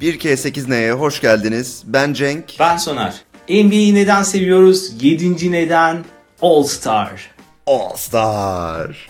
1K8N'ye 0.00 0.92
hoş 0.92 1.20
geldiniz. 1.20 1.82
Ben 1.86 2.12
Cenk. 2.12 2.44
Ben 2.60 2.76
Soner. 2.76 3.14
NBA'yi 3.48 3.94
neden 3.94 4.22
seviyoruz? 4.22 5.02
Yedinci 5.02 5.52
neden? 5.52 6.04
All 6.42 6.62
Star. 6.62 7.30
All 7.66 7.96
Star. 7.96 9.08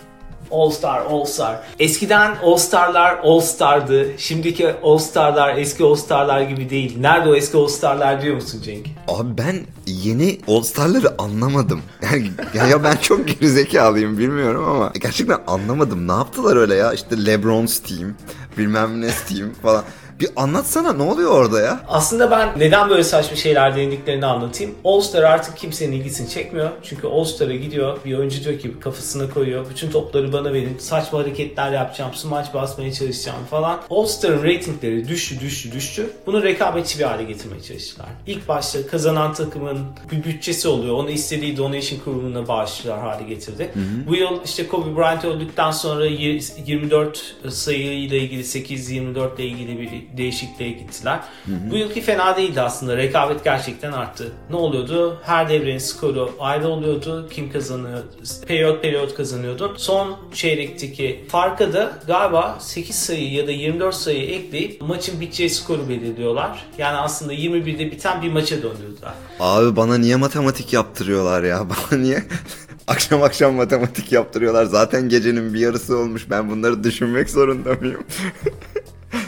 All 0.51 0.69
Star, 0.69 1.01
All 1.05 1.25
Star. 1.25 1.59
Eskiden 1.79 2.35
All 2.43 2.57
Star'lar 2.57 3.19
All 3.23 3.39
Star'dı. 3.39 4.07
Şimdiki 4.17 4.73
All 4.83 4.97
Star'lar 4.97 5.57
eski 5.57 5.83
All 5.83 5.95
Star'lar 5.95 6.41
gibi 6.41 6.69
değil. 6.69 6.97
Nerede 6.99 7.29
o 7.29 7.35
eski 7.35 7.57
All 7.57 7.67
Star'lar 7.67 8.21
diyor 8.21 8.35
musun 8.35 8.61
Cenk? 8.65 8.87
Abi 9.07 9.37
ben 9.37 9.55
yeni 9.85 10.39
All 10.47 10.61
Star'ları 10.61 11.21
anlamadım. 11.21 11.81
Yani 12.03 12.31
ya, 12.53 12.67
ya 12.67 12.83
ben 12.83 12.95
çok 12.95 13.27
gerizekalıyım 13.27 14.17
bilmiyorum 14.17 14.65
ama 14.69 14.91
gerçekten 15.01 15.39
anlamadım. 15.47 16.07
Ne 16.07 16.11
yaptılar 16.11 16.55
öyle 16.55 16.75
ya? 16.75 16.93
İşte 16.93 17.25
LeBron's 17.25 17.79
team, 17.79 18.13
bilmem 18.57 19.01
ne 19.01 19.09
team 19.29 19.53
falan. 19.61 19.83
Bir 20.19 20.29
anlatsana 20.35 20.93
ne 20.93 21.03
oluyor 21.03 21.31
orada 21.31 21.61
ya? 21.61 21.79
Aslında 21.87 22.31
ben 22.31 22.59
neden 22.59 22.89
böyle 22.89 23.03
saçma 23.03 23.35
şeyler 23.37 23.75
denediklerini 23.75 24.25
anlatayım. 24.25 24.75
All 24.83 25.01
Star 25.01 25.23
artık 25.23 25.57
kimsenin 25.57 25.91
ilgisini 25.91 26.29
çekmiyor. 26.29 26.69
Çünkü 26.83 27.07
All 27.07 27.23
Star'a 27.23 27.55
gidiyor 27.55 27.97
bir 28.05 28.17
oyuncu 28.17 28.43
diyor 28.43 28.59
ki 28.59 28.79
kafasına 28.79 29.29
koyuyor. 29.29 29.69
Bütün 29.69 29.91
topları 29.91 30.33
bana 30.33 30.53
verin. 30.53 30.77
Saçma 30.79 31.19
hareketler 31.19 31.71
yapacağım. 31.71 32.13
Smaç 32.13 32.53
basmaya 32.53 32.93
çalışacağım 32.93 33.45
falan. 33.49 33.79
All 33.89 34.05
Star'ın 34.05 34.43
reytingleri 34.43 35.07
düştü 35.07 35.39
düştü 35.39 35.71
düştü. 35.71 36.09
Bunu 36.25 36.43
rekabetçi 36.43 36.99
bir 36.99 37.03
hale 37.03 37.23
getirmeye 37.23 37.61
çalıştılar. 37.61 38.09
İlk 38.27 38.47
başta 38.47 38.87
kazanan 38.87 39.33
takımın 39.33 39.79
bir 40.11 40.23
bütçesi 40.23 40.67
oluyor. 40.67 40.93
Onu 40.95 41.09
istediği 41.09 41.57
donation 41.57 41.99
kurumuna 41.99 42.47
bağışlar 42.47 42.99
hale 42.99 43.23
getirdi. 43.23 43.71
Hı 43.73 43.79
hı. 43.79 44.07
Bu 44.07 44.15
yıl 44.15 44.43
işte 44.45 44.67
Kobe 44.67 44.95
Bryant 44.97 45.25
öldükten 45.25 45.71
sonra 45.71 46.05
24 46.05 47.35
sayı 47.49 47.93
ile 47.99 48.17
ilgili 48.19 48.41
8-24 48.43 49.35
ile 49.35 49.45
ilgili 49.45 49.79
bir 49.79 50.06
değişikliğe 50.17 50.71
gittiler. 50.71 51.19
Hı 51.45 51.51
hı. 51.51 51.71
Bu 51.71 51.77
yılki 51.77 52.01
fena 52.01 52.37
değildi 52.37 52.61
aslında. 52.61 52.97
Rekabet 52.97 53.43
gerçekten 53.43 53.91
arttı. 53.91 54.31
Ne 54.49 54.55
oluyordu? 54.55 55.19
Her 55.23 55.49
devrenin 55.49 55.77
skoru 55.77 56.31
ayrı 56.39 56.67
oluyordu. 56.67 57.29
Kim 57.29 57.51
kazanıyor? 57.51 57.99
Periyot 58.47 58.81
periyot 58.81 59.15
kazanıyordu. 59.15 59.73
Son 59.77 60.17
çeyrekteki 60.33 61.25
farka 61.29 61.73
da 61.73 61.91
galiba 62.07 62.57
8 62.59 62.95
sayı 62.95 63.31
ya 63.33 63.47
da 63.47 63.51
24 63.51 63.95
sayı 63.95 64.23
ekleyip 64.29 64.81
maçın 64.81 65.21
biteceği 65.21 65.49
skoru 65.49 65.89
belirliyorlar. 65.89 66.65
Yani 66.77 66.97
aslında 66.97 67.33
21'de 67.33 67.91
biten 67.91 68.21
bir 68.21 68.31
maça 68.31 68.55
döndürdüler. 68.55 69.13
Abi 69.39 69.75
bana 69.75 69.97
niye 69.97 70.15
matematik 70.15 70.73
yaptırıyorlar 70.73 71.43
ya? 71.43 71.67
Bana 71.69 71.99
niye 71.99 72.23
akşam 72.87 73.23
akşam 73.23 73.55
matematik 73.55 74.11
yaptırıyorlar? 74.11 74.65
Zaten 74.65 75.09
gecenin 75.09 75.53
bir 75.53 75.59
yarısı 75.59 75.97
olmuş. 75.97 76.29
Ben 76.29 76.49
bunları 76.49 76.83
düşünmek 76.83 77.29
zorunda 77.29 77.73
mıyım? 77.73 78.03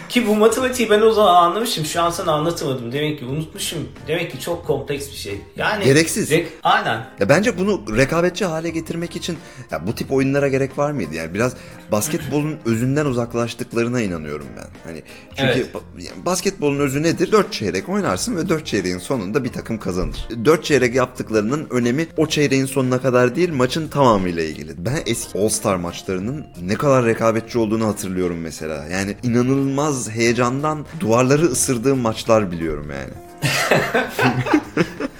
Ki 0.09 0.27
bu 0.27 0.35
matematiği 0.35 0.89
ben 0.89 1.01
o 1.01 1.11
zaman 1.11 1.35
anlamışım. 1.43 1.85
Şu 1.85 2.01
an 2.01 2.09
sana 2.09 2.31
anlatamadım. 2.31 2.91
Demek 2.91 3.19
ki 3.19 3.25
unutmuşum. 3.25 3.87
Demek 4.07 4.31
ki 4.31 4.39
çok 4.39 4.67
kompleks 4.67 5.11
bir 5.11 5.15
şey. 5.17 5.41
Yani 5.55 5.83
gereksiz. 5.83 6.31
Rek- 6.31 6.47
aynen. 6.63 7.05
Ya 7.19 7.29
bence 7.29 7.57
bunu 7.57 7.97
rekabetçi 7.97 8.45
hale 8.45 8.69
getirmek 8.69 9.15
için 9.15 9.37
ya 9.71 9.87
bu 9.87 9.95
tip 9.95 10.11
oyunlara 10.11 10.47
gerek 10.47 10.77
var 10.77 10.91
mıydı? 10.91 11.15
Yani 11.15 11.33
biraz 11.33 11.55
basketbolun 11.91 12.57
özünden 12.65 13.05
uzaklaştıklarına 13.05 14.01
inanıyorum 14.01 14.45
ben. 14.57 14.67
Hani 14.83 15.03
çünkü 15.35 15.51
evet. 15.51 15.67
ba- 15.73 16.25
basketbolun 16.25 16.79
özü 16.79 17.03
nedir? 17.03 17.31
4 17.31 17.53
çeyrek 17.53 17.89
oynarsın 17.89 18.35
ve 18.35 18.49
4 18.49 18.65
çeyreğin 18.65 18.97
sonunda 18.97 19.43
bir 19.43 19.49
takım 19.49 19.77
kazanır. 19.77 20.27
4 20.45 20.63
çeyrek 20.63 20.95
yaptıklarının 20.95 21.67
önemi 21.69 22.07
o 22.17 22.27
çeyreğin 22.27 22.65
sonuna 22.65 23.01
kadar 23.01 23.35
değil, 23.35 23.53
maçın 23.53 23.87
tamamıyla 23.87 24.43
ilgili. 24.43 24.85
Ben 24.85 24.97
eski 25.05 25.39
All-Star 25.39 25.75
maçlarının 25.75 26.45
ne 26.61 26.75
kadar 26.75 27.05
rekabetçi 27.05 27.59
olduğunu 27.59 27.87
hatırlıyorum 27.87 28.37
mesela. 28.37 28.85
Yani 28.87 29.15
inanılmaz 29.23 30.09
heyecandan 30.09 30.85
duvarları 30.99 31.45
ısırdığım 31.45 31.99
maçlar 31.99 32.51
biliyorum 32.51 32.87
yani. 32.91 33.13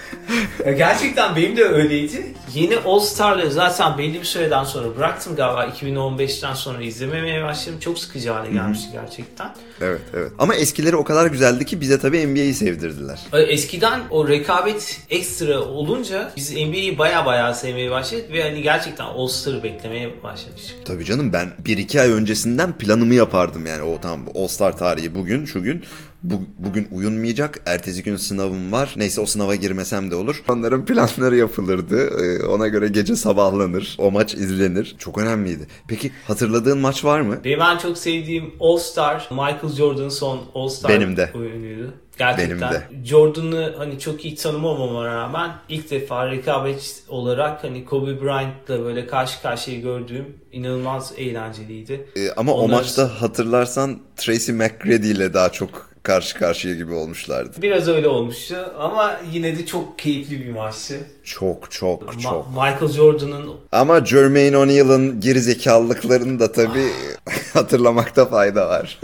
Gerçekten 0.66 1.36
benim 1.36 1.58
de 1.58 1.64
öyleydi. 1.64 2.34
Yeni 2.53 2.78
All 2.78 3.00
Star'ları 3.00 3.52
zaten 3.52 3.97
belli 3.97 4.20
bir 4.20 4.25
süreden 4.25 4.64
sonra 4.64 4.97
bıraktım 4.97 5.36
galiba 5.36 5.66
2015'ten 5.66 6.53
sonra 6.53 6.84
izlememeye 6.84 7.44
başladım. 7.44 7.80
Çok 7.80 8.00
sıkıcı 8.00 8.31
hale 8.31 8.52
gelmişti 8.52 8.86
Hı-hı. 8.86 9.02
gerçekten. 9.02 9.50
Evet 9.81 10.02
evet. 10.14 10.31
Ama 10.40 10.56
eskileri 10.56 10.96
o 10.96 11.03
kadar 11.03 11.25
güzeldi 11.25 11.66
ki 11.66 11.81
bize 11.81 12.00
tabii 12.00 12.28
NBA'yi 12.28 12.53
sevdirdiler. 12.53 13.20
Eskiden 13.34 14.02
o 14.09 14.28
rekabet 14.28 15.02
ekstra 15.09 15.62
olunca 15.62 16.31
biz 16.36 16.52
NBA'yi 16.52 16.97
baya 16.97 17.26
baya 17.26 17.53
sevmeye 17.53 17.91
başladık 17.91 18.26
ve 18.31 18.44
hani 18.44 18.62
gerçekten 18.62 19.06
All 19.06 19.28
Star'ı 19.28 19.64
beklemeye 19.64 20.24
başlamıştık. 20.24 20.86
Tabii 20.86 21.06
canım 21.06 21.34
ben 21.34 21.50
1-2 21.66 22.02
ay 22.02 22.12
öncesinden 22.12 22.78
planımı 22.78 23.14
yapardım 23.14 23.66
yani 23.66 23.84
o 23.84 24.02
tam 24.02 24.26
All 24.36 24.47
Star 24.47 24.78
tarihi 24.78 25.16
bugün 25.16 25.46
şu 25.46 25.64
gün 25.64 25.84
bu, 26.24 26.41
bugün 26.57 26.88
uyunmayacak. 26.91 27.62
Ertesi 27.66 28.03
gün 28.03 28.16
sınavım 28.16 28.72
var. 28.72 28.94
Neyse 28.97 29.22
o 29.22 29.25
sınava 29.25 29.56
girmesem 29.56 30.12
de 30.12 30.16
olur. 30.16 30.44
Onların 30.50 30.85
planları 30.85 31.35
yapılırdı. 31.35 31.97
Ee, 32.00 32.46
ona 32.46 32.68
göre 32.68 32.88
gece 32.88 33.16
sabahlanır. 33.16 33.96
O 34.00 34.12
maç 34.12 34.34
izlenir. 34.34 34.96
Çok 35.00 35.18
önemliydi. 35.18 35.68
Peki 35.88 36.12
hatırladığın 36.28 36.78
maç 36.78 37.06
var 37.06 37.22
mı? 37.22 37.40
Benim 37.44 37.62
en 37.62 37.78
çok 37.78 37.97
sevdiğim 37.97 38.53
All 38.59 38.78
Star 38.78 39.28
Michael 39.31 39.74
Jordan 39.78 40.09
son 40.09 40.40
All 40.56 40.69
Star 40.69 40.91
Benim 40.91 41.18
de. 41.18 41.29
oyunuydu. 41.35 41.94
Gerçekten 42.18 42.50
Benim 42.50 42.74
de. 42.74 43.06
Jordan'ı 43.06 43.74
hani 43.78 44.00
çok 44.00 44.25
iyi 44.25 44.35
tanımamama 44.35 45.06
rağmen 45.06 45.52
ilk 45.69 45.91
defa 45.91 46.31
rekabet 46.31 47.03
olarak 47.08 47.63
hani 47.63 47.85
Kobe 47.85 48.22
Bryant'la 48.22 48.84
böyle 48.84 49.08
karşı 49.08 49.41
karşıya 49.41 49.79
gördüğüm 49.79 50.25
inanılmaz 50.52 51.13
eğlenceliydi. 51.18 52.08
Ee, 52.16 52.31
ama 52.38 52.53
Onlar... 52.53 52.75
o 52.75 52.78
maçta 52.78 53.22
hatırlarsan 53.22 54.00
Tracy 54.16 54.52
McGrady 54.52 55.12
ile 55.12 55.34
daha 55.34 55.52
çok 55.52 55.89
karşı 56.04 56.38
karşıya 56.40 56.76
gibi 56.76 56.94
olmuşlardı. 56.94 57.62
Biraz 57.62 57.88
öyle 57.88 58.08
olmuştu 58.08 58.56
ama 58.80 59.20
yine 59.32 59.58
de 59.58 59.66
çok 59.66 60.00
keyifli 60.00 60.46
bir 60.46 60.52
maçtı. 60.52 60.98
Çok 61.24 61.72
çok 61.72 62.04
Ma- 62.04 62.22
çok. 62.22 62.48
Michael 62.50 62.88
Jordan'ın 62.88 63.50
ama 63.72 64.06
Jermaine 64.06 64.58
O'Neal'ın 64.58 65.20
gerizekalılıklarını 65.22 66.40
da 66.40 66.52
tabii 66.52 66.88
hatırlamakta 67.54 68.26
fayda 68.26 68.70
var. 68.70 69.00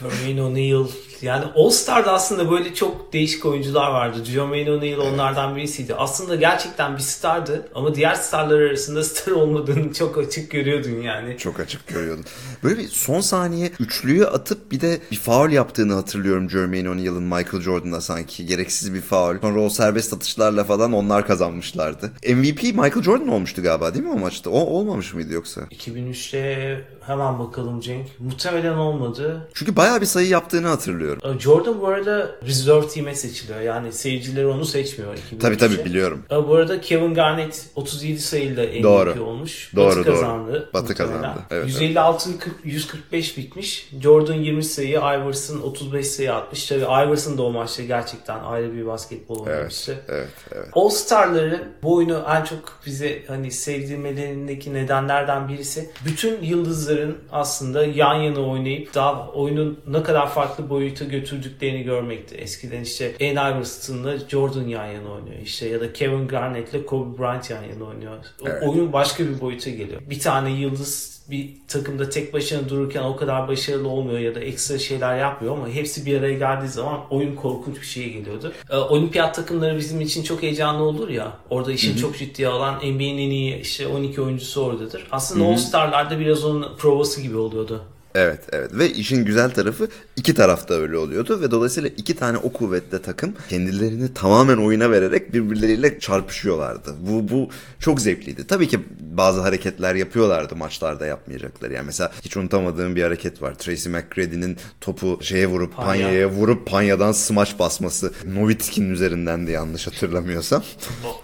Jermaine 0.00 0.42
O'Neal 0.42 0.86
yani 1.22 1.44
All 1.56 1.70
Star'da 1.70 2.12
aslında 2.12 2.50
böyle 2.50 2.74
çok 2.74 3.12
değişik 3.12 3.46
oyuncular 3.46 3.90
vardı. 3.90 4.24
Jermaine 4.24 4.70
O'Neal 4.70 4.98
onlardan 4.98 5.56
birisiydi. 5.56 5.94
Aslında 5.94 6.36
gerçekten 6.36 6.96
bir 6.96 7.02
stardı 7.02 7.68
ama 7.74 7.94
diğer 7.94 8.14
starlar 8.14 8.60
arasında 8.60 9.04
star 9.04 9.32
olmadığını 9.32 9.92
çok 9.92 10.18
açık 10.18 10.50
görüyordun 10.50 11.02
yani. 11.02 11.38
Çok 11.38 11.60
açık 11.60 11.86
görüyordun. 11.86 12.24
Böyle 12.64 12.78
bir 12.78 12.88
son 12.88 13.20
saniye 13.20 13.70
üçlüyü 13.80 14.26
atıp 14.26 14.72
bir 14.72 14.80
de 14.80 15.00
bir 15.10 15.16
foul 15.16 15.50
yaptığını 15.50 15.94
hatırlıyorum 15.94 16.50
Jermaine 16.50 16.90
O'Neal'ın 16.90 17.22
Michael 17.22 17.60
Jordan'a 17.62 18.00
sanki. 18.00 18.46
Gereksiz 18.46 18.94
bir 18.94 19.00
foul. 19.00 19.40
Sonra 19.40 19.60
o 19.60 19.68
serbest 19.68 20.12
atışlarla 20.12 20.64
falan 20.64 20.92
onlar 20.92 21.26
kazanmışlardı. 21.26 22.12
MVP 22.28 22.62
Michael 22.62 23.02
Jordan 23.02 23.28
olmuştu 23.28 23.62
galiba 23.62 23.94
değil 23.94 24.04
mi 24.04 24.10
o 24.10 24.18
maçta? 24.18 24.50
O 24.50 24.58
olmamış 24.60 25.14
mıydı 25.14 25.32
yoksa? 25.32 25.60
2003'te 25.60 26.80
hemen 27.06 27.38
bakalım 27.38 27.80
Cenk. 27.80 28.06
Muhtemelen 28.20 28.74
olmadı. 28.76 29.48
Çünkü 29.54 29.76
bayağı 29.76 30.00
bir 30.00 30.06
sayı 30.06 30.28
yaptığını 30.28 30.68
hatırlıyorum. 30.68 31.05
Jordan 31.38 31.80
bu 31.80 31.88
arada 31.88 32.30
reserve 32.46 32.88
team'e 32.88 33.14
seçiliyor. 33.14 33.60
Yani 33.60 33.92
seyircileri 33.92 34.46
onu 34.46 34.64
seçmiyor. 34.64 35.14
2003'te. 35.14 35.38
Tabii 35.38 35.56
tabii 35.56 35.84
biliyorum. 35.84 36.22
Bu 36.30 36.54
arada 36.54 36.80
Kevin 36.80 37.14
Garnett 37.14 37.66
37 37.74 38.20
sayıyla 38.20 38.64
MVP 38.64 38.82
doğru. 38.82 39.24
olmuş. 39.24 39.72
Doğru, 39.76 39.86
Batı 39.86 39.96
doğru. 39.96 40.14
kazandı. 40.14 40.70
Batı 40.74 40.94
kazandı. 40.94 41.38
Evet, 41.50 41.66
156 41.66 42.30
evet. 42.30 42.42
145 42.64 43.38
bitmiş. 43.38 43.90
Jordan 44.02 44.34
20 44.34 44.64
sayı, 44.64 44.98
Iverson 44.98 45.60
35 45.60 46.06
sayı 46.06 46.34
atmış. 46.34 46.66
Tabii 46.66 46.80
Iverson 46.80 47.38
da 47.38 47.42
o 47.42 47.50
maçta 47.50 47.82
gerçekten 47.82 48.40
ayrı 48.44 48.74
bir 48.74 48.86
basketbol 48.86 49.46
oynamıştı. 49.46 49.92
Evet, 50.08 50.08
evet, 50.18 50.28
evet. 50.52 50.68
All 50.72 50.88
Star'ların 50.88 51.62
bu 51.82 51.94
oyunu 51.94 52.24
en 52.28 52.44
çok 52.44 52.80
bize 52.86 53.22
hani 53.26 53.50
sevdirmelerindeki 53.50 54.74
nedenlerden 54.74 55.48
birisi 55.48 55.90
bütün 56.04 56.42
yıldızların 56.42 57.18
aslında 57.32 57.84
yan 57.84 58.14
yana 58.14 58.40
oynayıp 58.40 58.94
daha 58.94 59.28
oyunun 59.28 59.80
ne 59.86 60.02
kadar 60.02 60.30
farklı 60.30 60.70
boyuta 61.00 61.16
götürdüklerini 61.16 61.82
görmekti. 61.82 62.34
Eskiden 62.34 62.82
işte 62.82 63.14
Allen 63.20 63.52
Iverson'la 63.52 64.18
Jordan 64.28 64.68
yan 64.68 64.86
yana 64.86 65.10
oynuyor 65.12 65.40
işte 65.42 65.68
ya 65.68 65.80
da 65.80 65.92
Kevin 65.92 66.28
Garnett'le 66.28 66.86
Kobe 66.86 67.18
Bryant 67.18 67.50
yan 67.50 67.62
yana 67.62 67.84
oynuyor. 67.84 68.16
Evet. 68.46 68.62
Oyun 68.62 68.92
başka 68.92 69.24
bir 69.24 69.40
boyuta 69.40 69.70
geliyor. 69.70 70.00
Bir 70.10 70.20
tane 70.20 70.50
yıldız 70.50 71.16
bir 71.30 71.50
takımda 71.68 72.10
tek 72.10 72.34
başına 72.34 72.68
dururken 72.68 73.02
o 73.02 73.16
kadar 73.16 73.48
başarılı 73.48 73.88
olmuyor 73.88 74.18
ya 74.18 74.34
da 74.34 74.40
ekstra 74.40 74.78
şeyler 74.78 75.18
yapmıyor 75.18 75.56
ama 75.56 75.68
hepsi 75.68 76.06
bir 76.06 76.18
araya 76.18 76.38
geldiği 76.38 76.68
zaman 76.68 77.00
oyun 77.10 77.36
korkunç 77.36 77.80
bir 77.80 77.86
şeye 77.86 78.08
geliyordu. 78.08 78.52
Ee, 78.70 78.76
olimpiyat 78.76 79.34
takımları 79.34 79.78
bizim 79.78 80.00
için 80.00 80.22
çok 80.22 80.42
heyecanlı 80.42 80.82
olur 80.82 81.08
ya. 81.08 81.32
Orada 81.50 81.70
Hı-hı. 81.70 81.96
çok 81.96 82.18
ciddiye 82.18 82.48
alan 82.48 82.74
NBA'nin 82.74 83.18
en 83.18 83.30
iyi 83.30 83.60
işte 83.60 83.86
12 83.86 84.20
oyuncusu 84.20 84.64
oradadır. 84.64 85.06
Aslında 85.10 85.44
All 85.44 85.56
Star'larda 85.56 86.18
biraz 86.18 86.44
onun 86.44 86.76
provası 86.76 87.22
gibi 87.22 87.36
oluyordu. 87.36 87.84
Evet 88.16 88.40
evet 88.52 88.70
ve 88.74 88.92
işin 88.92 89.24
güzel 89.24 89.50
tarafı 89.50 89.88
iki 90.16 90.34
tarafta 90.34 90.74
öyle 90.74 90.96
oluyordu 90.96 91.40
ve 91.40 91.50
dolayısıyla 91.50 91.90
iki 91.96 92.16
tane 92.16 92.38
o 92.38 92.52
kuvvetli 92.52 93.02
takım 93.02 93.34
kendilerini 93.48 94.14
tamamen 94.14 94.56
oyuna 94.56 94.90
vererek 94.90 95.34
birbirleriyle 95.34 95.98
çarpışıyorlardı. 95.98 96.94
Bu, 97.00 97.28
bu 97.28 97.50
çok 97.80 98.00
zevkliydi. 98.00 98.46
Tabii 98.46 98.68
ki 98.68 98.80
bazı 99.00 99.40
hareketler 99.40 99.94
yapıyorlardı 99.94 100.56
maçlarda 100.56 101.06
yapmayacakları. 101.06 101.72
Yani 101.72 101.86
mesela 101.86 102.12
hiç 102.22 102.36
unutamadığım 102.36 102.96
bir 102.96 103.02
hareket 103.02 103.42
var. 103.42 103.54
Tracy 103.54 103.88
McGrady'nin 103.88 104.56
topu 104.80 105.18
şeye 105.22 105.46
vurup 105.46 105.76
Panya. 105.76 106.06
Panya'ya 106.06 106.30
vurup 106.30 106.66
Panya'dan 106.66 107.12
smaç 107.12 107.58
basması. 107.58 108.12
Nowitzki'nin 108.34 108.90
üzerinden 108.90 109.46
de 109.46 109.50
yanlış 109.50 109.86
hatırlamıyorsam. 109.86 110.62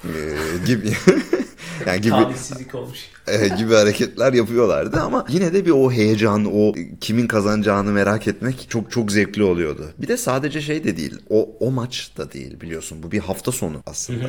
Ee, 0.04 0.66
gibi. 0.66 0.92
yani 1.86 2.00
gibi 2.00 2.10
Talihsizlik 2.10 2.74
olmuş. 2.74 2.98
e, 3.26 3.48
gibi 3.48 3.74
hareketler 3.74 4.32
yapıyorlardı 4.32 5.00
ama 5.00 5.26
yine 5.28 5.52
de 5.52 5.66
bir 5.66 5.70
o 5.70 5.92
heyecan, 5.92 6.44
o 6.54 6.74
kimin 7.00 7.26
kazanacağını 7.26 7.92
merak 7.92 8.28
etmek 8.28 8.66
çok 8.70 8.90
çok 8.90 9.12
zevkli 9.12 9.42
oluyordu. 9.42 9.90
Bir 9.98 10.08
de 10.08 10.16
sadece 10.16 10.60
şey 10.60 10.84
de 10.84 10.96
değil, 10.96 11.14
o 11.30 11.50
o 11.60 11.70
maç 11.70 12.10
da 12.16 12.32
değil 12.32 12.60
biliyorsun. 12.60 13.02
Bu 13.02 13.12
bir 13.12 13.18
hafta 13.18 13.52
sonu 13.52 13.82
aslında. 13.86 14.24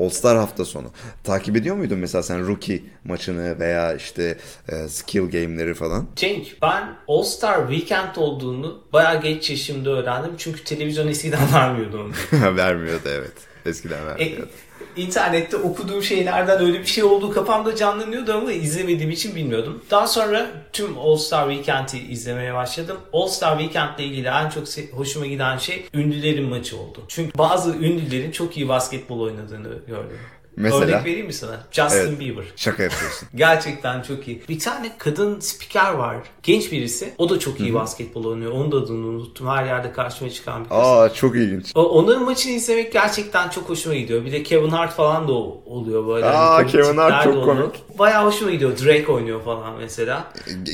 All 0.00 0.08
Star 0.08 0.36
hafta 0.36 0.64
sonu. 0.64 0.90
Takip 1.24 1.56
ediyor 1.56 1.76
muydun 1.76 1.98
mesela 1.98 2.22
sen 2.22 2.46
rookie 2.46 2.82
maçını 3.04 3.58
veya 3.60 3.94
işte 3.94 4.38
e, 4.68 4.88
skill 4.88 5.30
game'leri 5.30 5.74
falan? 5.74 6.06
Cenk 6.16 6.62
ben 6.62 6.96
All 7.08 7.22
Star 7.22 7.68
Weekend 7.68 8.16
olduğunu 8.16 8.84
bayağı 8.92 9.22
geç 9.22 9.50
yaşımda 9.50 9.90
öğrendim. 9.90 10.30
Çünkü 10.38 10.64
televizyon 10.64 11.08
eskiden 11.08 11.52
vermiyordu 11.54 12.02
onu. 12.02 12.56
Vermiyordu 12.56 13.08
evet. 13.08 13.53
Eskiden 13.66 14.02
E, 14.02 14.06
vermiyordu. 14.06 14.48
İnternette 14.96 15.56
okuduğum 15.56 16.02
şeylerden 16.02 16.60
öyle 16.60 16.80
bir 16.80 16.86
şey 16.86 17.04
olduğu 17.04 17.32
kafamda 17.32 17.76
canlanıyordu 17.76 18.32
ama 18.32 18.52
izlemediğim 18.52 19.10
için 19.10 19.36
bilmiyordum. 19.36 19.82
Daha 19.90 20.06
sonra 20.06 20.46
tüm 20.72 20.98
All 20.98 21.16
Star 21.16 21.50
Weekend'i 21.50 21.98
izlemeye 22.12 22.54
başladım. 22.54 22.96
All 23.12 23.26
Star 23.26 23.58
Weekend 23.58 23.98
ile 23.98 24.06
ilgili 24.06 24.28
en 24.28 24.48
çok 24.48 24.64
hoşuma 24.92 25.26
giden 25.26 25.58
şey 25.58 25.86
ünlülerin 25.94 26.48
maçı 26.48 26.78
oldu. 26.78 26.98
Çünkü 27.08 27.38
bazı 27.38 27.70
ünlülerin 27.70 28.30
çok 28.30 28.56
iyi 28.56 28.68
basketbol 28.68 29.20
oynadığını 29.20 29.78
gördüm. 29.86 30.18
Mesela? 30.56 30.84
Örnek 30.84 31.04
vereyim 31.04 31.26
mi 31.26 31.32
sana? 31.32 31.60
Justin 31.70 31.98
Evet. 31.98 32.20
Bieber. 32.20 32.44
Şaka 32.56 32.82
yapıyorsun. 32.82 33.28
Gerçekten 33.34 34.02
çok 34.02 34.28
iyi. 34.28 34.42
Bir 34.48 34.58
tane 34.58 34.90
kadın 34.98 35.40
spiker 35.40 35.92
var. 35.92 36.16
Genç 36.42 36.72
birisi. 36.72 37.12
O 37.18 37.30
da 37.30 37.38
çok 37.38 37.60
iyi 37.60 37.74
basketbol 37.74 38.24
oynuyor. 38.24 38.52
Onun 38.52 38.72
da 38.72 38.76
adını 38.76 39.06
unuttum. 39.06 39.46
Her 39.48 39.64
yerde 39.64 39.92
karşıma 39.92 40.30
çıkan 40.30 40.64
bir 40.64 40.68
kız. 40.68 40.78
Aa 40.78 41.14
çok 41.14 41.36
ilginç. 41.36 41.72
O- 41.74 41.88
Onların 41.88 42.24
maçını 42.24 42.52
izlemek 42.52 42.92
gerçekten 42.92 43.48
çok 43.48 43.68
hoşuma 43.68 43.94
gidiyor. 43.94 44.24
Bir 44.24 44.32
de 44.32 44.42
Kevin 44.42 44.68
Hart 44.68 44.92
falan 44.94 45.28
da 45.28 45.32
oluyor 45.32 46.06
böyle. 46.06 46.26
Aa, 46.26 46.56
komik 46.56 46.72
Kevin 46.72 46.96
Hart 46.96 47.24
çok 47.24 47.44
komik. 47.44 47.98
Bayağı 47.98 48.24
hoşuma 48.26 48.50
gidiyor. 48.50 48.78
Drake 48.84 49.12
oynuyor 49.12 49.42
falan 49.44 49.74
mesela. 49.80 50.32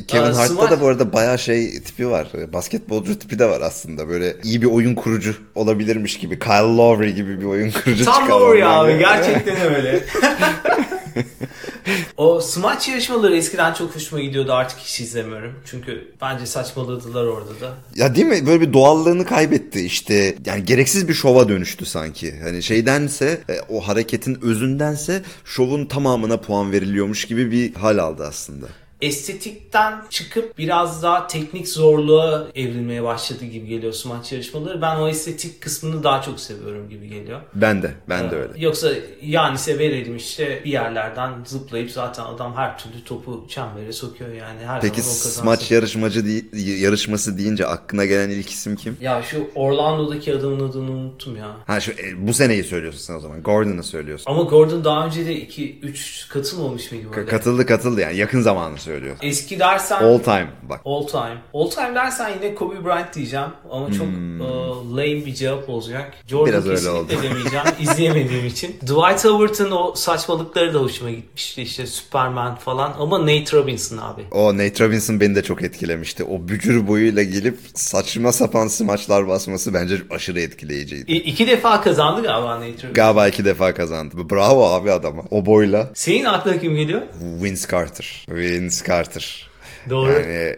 Kevin 0.09 0.23
Aa, 0.23 0.37
Hart'ta 0.39 0.55
Smart- 0.55 0.71
da 0.71 0.81
bu 0.81 0.87
arada 0.87 1.13
bayağı 1.13 1.39
şey 1.39 1.83
tipi 1.83 2.11
var. 2.11 2.29
Basketbolcu 2.53 3.19
tipi 3.19 3.39
de 3.39 3.47
var 3.49 3.61
aslında. 3.61 4.09
Böyle 4.09 4.37
iyi 4.43 4.63
bir 4.63 4.67
oyun 4.67 4.95
kurucu 4.95 5.35
olabilirmiş 5.55 6.19
gibi. 6.19 6.39
Kyle 6.39 6.77
Lowry 6.77 7.15
gibi 7.15 7.41
bir 7.41 7.45
oyun 7.47 7.71
kurucu 7.71 8.05
Tam 8.05 8.31
ondan 8.31 8.61
abi. 8.85 8.99
Gerçekten 8.99 9.57
öyle. 9.57 9.70
o 12.17 12.41
smaç 12.41 12.89
yarışmaları 12.89 13.37
eskiden 13.37 13.75
çok 13.75 13.95
hoşuma 13.95 14.23
gidiyordu. 14.23 14.53
Artık 14.53 14.79
hiç 14.79 15.01
izlemiyorum. 15.01 15.53
Çünkü 15.65 16.13
bence 16.21 16.47
saçmaladılar 16.47 17.25
orada 17.25 17.61
da. 17.61 17.75
Ya 17.95 18.15
değil 18.15 18.27
mi? 18.27 18.47
Böyle 18.47 18.61
bir 18.61 18.73
doğallığını 18.73 19.25
kaybetti 19.25 19.81
işte. 19.81 20.35
Yani 20.47 20.65
gereksiz 20.65 21.09
bir 21.09 21.15
şova 21.15 21.49
dönüştü 21.49 21.87
sanki. 21.87 22.35
Hani 22.43 22.63
şeydense 22.63 23.41
e, 23.49 23.61
o 23.69 23.81
hareketin 23.81 24.39
özündense 24.43 25.23
şovun 25.45 25.87
tamamına 25.87 26.37
puan 26.37 26.73
veriliyormuş 26.73 27.25
gibi 27.25 27.51
bir 27.51 27.75
hal 27.75 27.99
aldı 27.99 28.27
aslında. 28.29 28.67
Estetikten 29.03 30.03
çıkıp 30.11 30.59
biraz 30.59 31.03
daha 31.03 31.27
teknik 31.27 31.69
zorluğa 31.69 32.47
evrilmeye 32.55 33.03
başladı 33.03 33.45
gibi 33.45 33.67
geliyor 33.67 33.93
smaç 33.93 34.33
yarışmaları. 34.33 34.83
Ben 34.83 34.97
o 34.97 35.09
estetik 35.09 35.61
kısmını 35.61 36.05
daha 36.05 36.23
çok 36.23 36.41
seviyorum 36.41 36.89
gibi 36.89 37.09
geliyor. 37.09 37.41
Ben 37.55 37.83
de. 37.83 37.95
Ben 38.09 38.31
de 38.31 38.37
öyle. 38.37 38.53
Yoksa 38.57 38.89
Yanis'e 39.23 39.79
verelim 39.79 40.17
işte 40.17 40.61
bir 40.65 40.71
yerlerden 40.71 41.33
zıplayıp 41.47 41.91
zaten 41.91 42.25
adam 42.25 42.57
her 42.57 42.79
türlü 42.79 43.05
topu 43.05 43.47
çembere 43.49 43.93
sokuyor 43.93 44.33
yani 44.33 44.61
her 44.67 44.81
Peki 44.81 45.03
smaç 45.03 45.71
yarışmacı 45.71 46.27
değil, 46.27 46.81
yarışması 46.83 47.39
deyince 47.39 47.67
aklına 47.67 48.05
gelen 48.05 48.31
ilk 48.31 48.51
isim 48.51 48.77
kim? 48.77 48.97
Ya 49.01 49.23
şu 49.23 49.51
Orlando'daki 49.55 50.35
adamın 50.35 50.69
adını 50.69 50.91
unuttum 50.91 51.37
ya. 51.37 51.57
Ha 51.67 51.81
şu 51.81 51.93
e, 51.93 52.27
bu 52.27 52.33
seneyi 52.33 52.65
söylüyorsun 52.65 53.01
sen 53.01 53.15
o 53.15 53.21
zaman. 53.21 53.43
Gordon'ı 53.43 53.83
söylüyorsun. 53.83 54.31
Ama 54.31 54.43
Gordon 54.43 54.85
daha 54.85 55.07
önce 55.07 55.27
de 55.27 55.47
2-3 55.47 56.29
katılmamış 56.29 56.93
mıydı 56.93 57.07
böyle? 57.17 57.27
katıldı 57.27 57.67
katıldı 57.67 58.01
yani 58.01 58.17
yakın 58.17 58.41
zamanı 58.41 58.79
söylüyor. 58.91 59.17
Eski 59.23 59.59
dersen 59.59 59.97
All 60.03 60.19
time 60.19 60.49
bak. 60.63 60.81
All 60.85 61.07
time. 61.07 61.37
All 61.55 61.71
time 61.71 61.95
dersen 61.95 62.31
yine 62.43 62.55
Kobe 62.55 62.85
Bryant 62.85 63.15
diyeceğim 63.15 63.47
ama 63.71 63.93
çok 63.93 64.07
e, 64.07 64.43
lame 64.97 65.27
bir 65.27 65.35
cevap 65.35 65.69
olacak. 65.69 66.13
Jordan 66.27 66.45
Hmm. 66.45 66.53
Biraz 66.53 66.67
öyle 66.69 66.91
oldu. 66.91 67.09
demeyeceğim 67.23 67.67
izleyemediğim 67.81 68.47
için. 68.47 68.71
Dwight 68.83 69.25
Howard'ın 69.25 69.71
o 69.71 69.95
saçmalıkları 69.97 70.75
da 70.75 70.79
hoşuma 70.79 71.11
gitmişti 71.11 71.63
işte 71.63 71.87
Superman 71.87 72.55
falan 72.57 72.95
ama 72.99 73.21
Nate 73.21 73.57
Robinson 73.57 73.97
abi. 73.99 74.23
O 74.31 74.55
Nate 74.59 74.85
Robinson 74.85 75.21
beni 75.21 75.35
de 75.35 75.43
çok 75.43 75.63
etkilemişti. 75.63 76.25
O 76.25 76.49
bücür 76.49 76.87
boyuyla 76.89 77.23
gelip 77.23 77.59
saçma 77.75 78.33
sapan 78.33 78.69
smaçlar 78.69 79.29
basması 79.29 79.75
bence 79.75 79.95
aşırı 80.11 80.41
etkileyiciydi. 80.41 81.13
İ- 81.13 81.17
iki 81.17 81.47
defa 81.49 81.81
kazandı 81.81 82.23
galiba 82.23 82.55
Nate 82.57 82.67
Robinson. 82.69 82.93
Galiba 82.93 83.29
iki 83.29 83.45
defa 83.45 83.75
kazandı. 83.75 84.31
Bravo 84.31 84.65
abi 84.65 84.93
adama. 84.93 85.23
O 85.31 85.47
boyla. 85.47 85.91
Senin 85.95 86.25
aklına 86.25 86.59
kim 86.59 86.77
geliyor? 86.77 87.03
Vince 87.43 87.63
Carter. 87.73 88.27
Vince 88.29 88.80
Carter. 88.87 89.51
Doğru. 89.91 90.13
Yani 90.13 90.57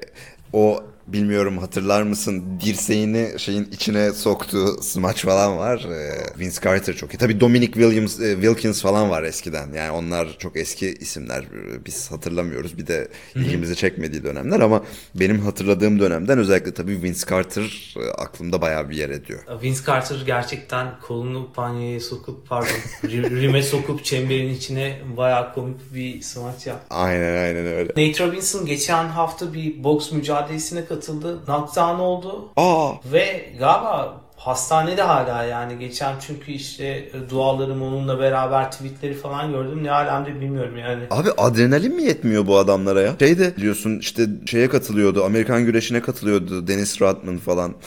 o 0.53 0.85
bilmiyorum 1.13 1.59
hatırlar 1.59 2.03
mısın 2.03 2.45
dirseğini 2.65 3.39
şeyin 3.39 3.69
içine 3.73 4.13
soktuğu 4.13 4.83
smaç 4.83 5.25
falan 5.25 5.59
var. 5.59 5.87
Ee, 5.91 6.39
Vince 6.39 6.61
Carter 6.65 6.95
çok 6.95 7.15
iyi. 7.15 7.19
Tabii 7.19 7.41
Dominic 7.41 7.73
Williams, 7.73 8.21
e, 8.21 8.35
Wilkins 8.35 8.83
falan 8.83 9.11
var 9.11 9.23
eskiden. 9.23 9.73
Yani 9.73 9.91
onlar 9.91 10.29
çok 10.39 10.57
eski 10.57 10.87
isimler. 10.95 11.43
Ee, 11.43 11.85
Biz 11.87 12.11
hatırlamıyoruz. 12.11 12.79
Bir 12.79 12.87
de 12.87 13.09
ilgimizi 13.35 13.77
çekmediği 13.77 14.23
dönemler 14.25 14.61
ama 14.61 14.85
benim 15.15 15.39
hatırladığım 15.41 16.01
dönemden 16.01 16.39
özellikle 16.39 16.75
tabii 16.75 17.03
Vince 17.03 17.21
Carter 17.31 17.95
e, 18.01 18.11
aklımda 18.11 18.61
bayağı 18.61 18.91
bir 18.91 18.97
yer 18.97 19.11
ediyor. 19.11 19.41
Vince 19.63 19.81
Carter 19.87 20.17
gerçekten 20.27 20.87
kolunu 21.03 21.53
panyaya 21.53 22.01
sokup 22.01 22.49
pardon 22.49 22.69
ri- 23.05 23.41
rime 23.41 23.63
sokup 23.63 24.05
çemberin 24.05 24.55
içine 24.55 24.99
bayağı 25.17 25.55
komik 25.55 25.95
bir 25.95 26.21
smaç 26.23 26.67
yaptı. 26.67 26.87
Aynen 26.95 27.37
aynen 27.45 27.67
öyle. 27.67 27.89
Nate 27.89 28.27
Robinson 28.27 28.67
geçen 28.67 29.05
hafta 29.09 29.55
bir 29.55 29.85
boks 29.85 30.13
mücadelesine 30.13 30.85
katıldı. 30.85 31.02
Knockdown 31.07 31.99
oldu. 32.01 32.49
Aa 32.57 32.93
Ve 33.13 33.53
galiba 33.59 34.21
hastanede 34.37 35.03
hala 35.03 35.45
yani 35.45 35.79
geçen 35.79 36.15
çünkü 36.27 36.53
işte 36.53 37.09
dualarım 37.31 37.83
onunla 37.83 38.19
beraber 38.21 38.73
tweetleri 38.73 39.15
falan 39.15 39.53
gördüm. 39.53 39.85
Ne 39.85 39.91
alemde 39.91 40.41
bilmiyorum 40.41 40.79
yani. 40.79 41.03
Abi 41.11 41.31
adrenalin 41.37 41.95
mi 41.97 42.03
yetmiyor 42.03 42.47
bu 42.47 42.59
adamlara 42.59 43.01
ya? 43.01 43.15
Şey 43.19 43.39
de 43.39 43.57
biliyorsun 43.57 43.99
işte 43.99 44.27
şeye 44.47 44.69
katılıyordu. 44.69 45.25
Amerikan 45.25 45.65
güreşine 45.65 46.01
katılıyordu. 46.03 46.67
Dennis 46.69 47.01
Rodman 47.03 47.39
falan. 47.39 47.75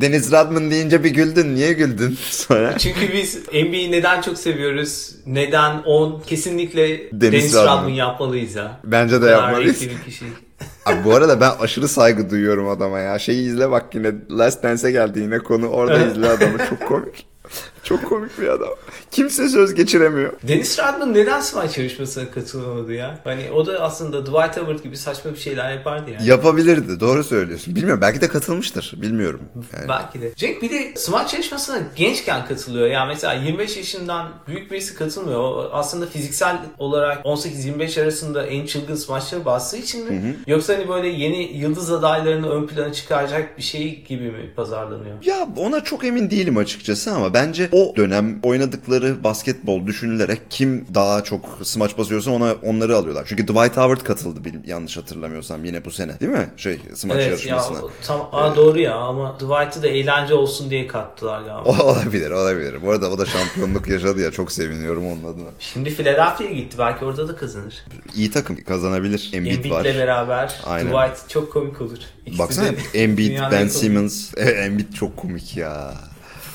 Dennis 0.00 0.32
Rodman 0.32 0.70
deyince 0.70 1.04
bir 1.04 1.10
güldün. 1.10 1.54
Niye 1.54 1.72
güldün 1.72 2.18
sonra? 2.30 2.78
Çünkü 2.78 3.12
biz 3.12 3.38
NBA'yi 3.48 3.92
neden 3.92 4.20
çok 4.20 4.38
seviyoruz? 4.38 5.10
Neden 5.26 5.82
on 5.82 6.22
kesinlikle 6.26 6.88
Dennis 7.12 7.22
Dennis, 7.22 7.54
Rodman. 7.54 7.76
Rodman 7.78 7.90
yapmalıyız 7.90 8.54
ya. 8.54 8.80
Bence 8.84 9.22
de 9.22 9.26
yapmalıyız. 9.26 9.82
Abi 10.86 11.04
bu 11.04 11.14
arada 11.14 11.40
ben 11.40 11.50
aşırı 11.60 11.88
saygı 11.88 12.30
duyuyorum 12.30 12.68
adama 12.68 12.98
ya. 12.98 13.18
Şeyi 13.18 13.46
izle 13.48 13.70
bak 13.70 13.94
yine 13.94 14.12
Last 14.30 14.62
Dance'e 14.62 14.90
geldi 14.90 15.20
yine 15.20 15.38
konu. 15.38 15.66
Orada 15.68 16.06
izle 16.06 16.28
adamı. 16.28 16.58
Çok 16.70 16.88
komik. 16.88 17.26
Çok 17.84 18.08
komik 18.08 18.40
bir 18.40 18.48
adam. 18.48 18.68
Kimse 19.10 19.48
söz 19.48 19.74
geçiremiyor. 19.74 20.32
Dennis 20.48 20.78
Rodman 20.78 21.14
neden 21.14 21.40
smaç 21.40 21.78
yarışmasına 21.78 22.30
katılamadı 22.30 22.92
ya? 22.92 23.18
Hani 23.24 23.50
o 23.54 23.66
da 23.66 23.80
aslında 23.80 24.26
Dwight 24.26 24.56
Howard 24.56 24.82
gibi 24.82 24.96
saçma 24.96 25.32
bir 25.32 25.38
şeyler 25.38 25.72
yapardı 25.72 26.10
yani. 26.10 26.26
Yapabilirdi. 26.26 27.00
Doğru 27.00 27.24
söylüyorsun. 27.24 27.74
Bilmiyorum. 27.76 28.00
Belki 28.00 28.20
de 28.20 28.28
katılmıştır. 28.28 28.94
Bilmiyorum. 28.96 29.40
Yani. 29.76 29.88
Belki 29.88 30.20
de. 30.20 30.32
Jack 30.36 30.62
bir 30.62 30.70
de 30.70 30.92
smaç 30.96 31.32
yarışmasına 31.34 31.78
gençken 31.96 32.46
katılıyor. 32.46 32.86
Yani 32.86 33.08
mesela 33.08 33.32
25 33.34 33.76
yaşından 33.76 34.28
büyük 34.48 34.70
birisi 34.70 34.94
katılmıyor. 34.94 35.40
O 35.40 35.70
aslında 35.72 36.06
fiziksel 36.06 36.58
olarak 36.78 37.24
18-25 37.24 38.02
arasında 38.02 38.46
en 38.46 38.66
çılgın 38.66 38.94
smaçları 38.94 39.44
bastığı 39.44 39.76
için 39.76 40.04
mi? 40.12 40.36
Yoksa 40.46 40.74
hani 40.74 40.88
böyle 40.88 41.08
yeni 41.08 41.42
yıldız 41.56 41.90
adaylarını 41.92 42.50
ön 42.50 42.66
plana 42.66 42.92
çıkaracak 42.92 43.58
bir 43.58 43.62
şey 43.62 44.04
gibi 44.08 44.24
mi 44.30 44.52
pazarlanıyor? 44.56 45.14
Ya 45.24 45.48
ona 45.56 45.84
çok 45.84 46.04
emin 46.04 46.30
değilim 46.30 46.56
açıkçası 46.56 47.12
ama 47.12 47.34
bence 47.34 47.68
o 47.72 47.94
dönem 47.96 48.38
oynadıkları 48.42 49.24
basketbol 49.24 49.86
düşünülerek 49.86 50.40
kim 50.50 50.86
daha 50.94 51.24
çok 51.24 51.58
smaç 51.62 51.98
basıyorsa 51.98 52.30
ona 52.30 52.52
onları 52.52 52.96
alıyorlar. 52.96 53.24
Çünkü 53.28 53.42
Dwight 53.42 53.76
Howard 53.76 54.00
katıldı 54.00 54.44
bil- 54.44 54.68
yanlış 54.68 54.96
hatırlamıyorsam 54.96 55.64
yine 55.64 55.84
bu 55.84 55.90
sene. 55.90 56.20
Değil 56.20 56.32
mi? 56.32 56.48
Şey 56.56 56.78
smaç 56.94 57.16
Evet 57.16 57.26
ya 57.26 57.30
yarışmasına. 57.30 57.80
tam 58.06 58.28
aa, 58.32 58.56
doğru 58.56 58.78
ya 58.80 58.94
ama 58.94 59.36
Dwight'ı 59.40 59.82
da 59.82 59.88
eğlence 59.88 60.34
olsun 60.34 60.70
diye 60.70 60.86
kattılar 60.86 61.40
galiba. 61.42 61.62
O 61.70 61.76
olabilir, 61.82 62.30
olabilir. 62.30 62.82
Bu 62.82 62.90
arada 62.90 63.10
o 63.10 63.18
da 63.18 63.26
şampiyonluk 63.26 63.88
yaşadı 63.88 64.20
ya. 64.20 64.30
Çok 64.30 64.52
seviniyorum 64.52 65.06
onun 65.06 65.24
adına. 65.34 65.48
Şimdi 65.58 65.90
Philadelphia'ya 65.90 66.52
gitti 66.52 66.78
belki 66.78 67.04
orada 67.04 67.28
da 67.28 67.36
kazanır. 67.36 67.74
İyi 68.16 68.30
takım 68.30 68.64
kazanabilir. 68.64 69.30
Embiid 69.32 69.54
Embiid'le 69.54 69.70
var. 69.72 69.84
beraber 69.84 70.60
Aynen. 70.66 70.92
Dwight 70.92 71.28
çok 71.28 71.52
komik 71.52 71.80
olur. 71.80 71.98
İkisi 72.26 72.38
Baksana 72.38 72.68
Embiid, 72.94 73.38
Ben 73.52 73.68
Simmons. 73.68 74.30
E, 74.36 74.42
Embiid 74.50 74.92
çok 74.92 75.16
komik 75.16 75.56
ya. 75.56 75.94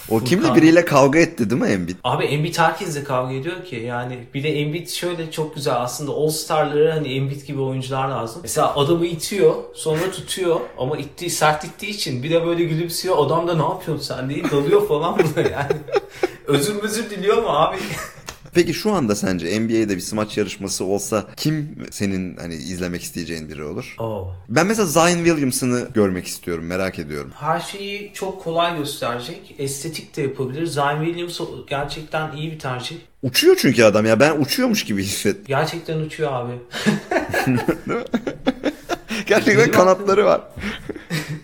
O 0.09 0.19
kimle 0.19 0.55
biriyle 0.55 0.85
kavga 0.85 1.19
etti 1.19 1.49
değil 1.49 1.61
mi 1.61 1.67
Embiid? 1.67 1.95
Abi 2.03 2.25
Embiid 2.25 2.57
herkesle 2.57 3.03
kavga 3.03 3.33
ediyor 3.33 3.65
ki 3.65 3.75
yani 3.75 4.19
bir 4.33 4.43
de 4.43 4.59
Embiid 4.61 4.87
şöyle 4.87 5.31
çok 5.31 5.55
güzel 5.55 5.75
aslında 5.81 6.11
All 6.11 6.29
Star'lara 6.29 6.95
hani 6.95 7.13
Embiid 7.15 7.47
gibi 7.47 7.61
oyuncular 7.61 8.07
lazım. 8.07 8.39
Mesela 8.43 8.75
adamı 8.75 9.05
itiyor 9.05 9.55
sonra 9.73 10.11
tutuyor 10.11 10.59
ama 10.77 10.97
ittiği 10.97 11.29
sert 11.29 11.63
ittiği 11.63 11.89
için 11.89 12.23
bir 12.23 12.29
de 12.31 12.45
böyle 12.45 12.63
gülümsüyor 12.63 13.25
adam 13.25 13.47
da 13.47 13.55
ne 13.55 13.63
yapıyorsun 13.63 14.15
sen 14.15 14.29
diye 14.29 14.43
dalıyor 14.51 14.87
falan 14.87 15.17
buna 15.35 15.47
yani. 15.49 15.71
özür 16.47 16.75
özür 16.83 17.09
diliyor 17.09 17.37
mu 17.43 17.49
abi? 17.49 17.77
Peki 18.55 18.73
şu 18.73 18.91
anda 18.91 19.15
sence 19.15 19.59
NBA'de 19.59 19.95
bir 19.95 19.99
smaç 20.01 20.37
yarışması 20.37 20.85
olsa 20.85 21.25
kim 21.37 21.75
senin 21.91 22.37
hani 22.37 22.55
izlemek 22.55 23.03
isteyeceğin 23.03 23.49
biri 23.49 23.63
olur? 23.63 23.95
Oo. 23.99 24.33
Ben 24.49 24.67
mesela 24.67 24.85
Zion 24.85 25.25
Williamson'ı 25.25 25.87
görmek 25.93 26.27
istiyorum, 26.27 26.65
merak 26.65 26.99
ediyorum. 26.99 27.31
Her 27.35 27.59
şeyi 27.59 28.11
çok 28.13 28.43
kolay 28.43 28.77
gösterecek. 28.77 29.55
Estetik 29.59 30.17
de 30.17 30.21
yapabilir. 30.21 30.65
Zion 30.65 31.05
Williams 31.05 31.39
gerçekten 31.67 32.35
iyi 32.35 32.51
bir 32.51 32.59
tercih. 32.59 32.95
Uçuyor 33.23 33.55
çünkü 33.59 33.83
adam 33.83 34.05
ya. 34.05 34.19
Ben 34.19 34.41
uçuyormuş 34.41 34.85
gibi 34.85 35.03
hissettim. 35.03 35.45
Gerçekten 35.47 35.99
uçuyor 35.99 36.31
abi. 36.33 36.53
Gerçekten 39.25 39.71
kanatları 39.71 40.25
var. 40.25 40.41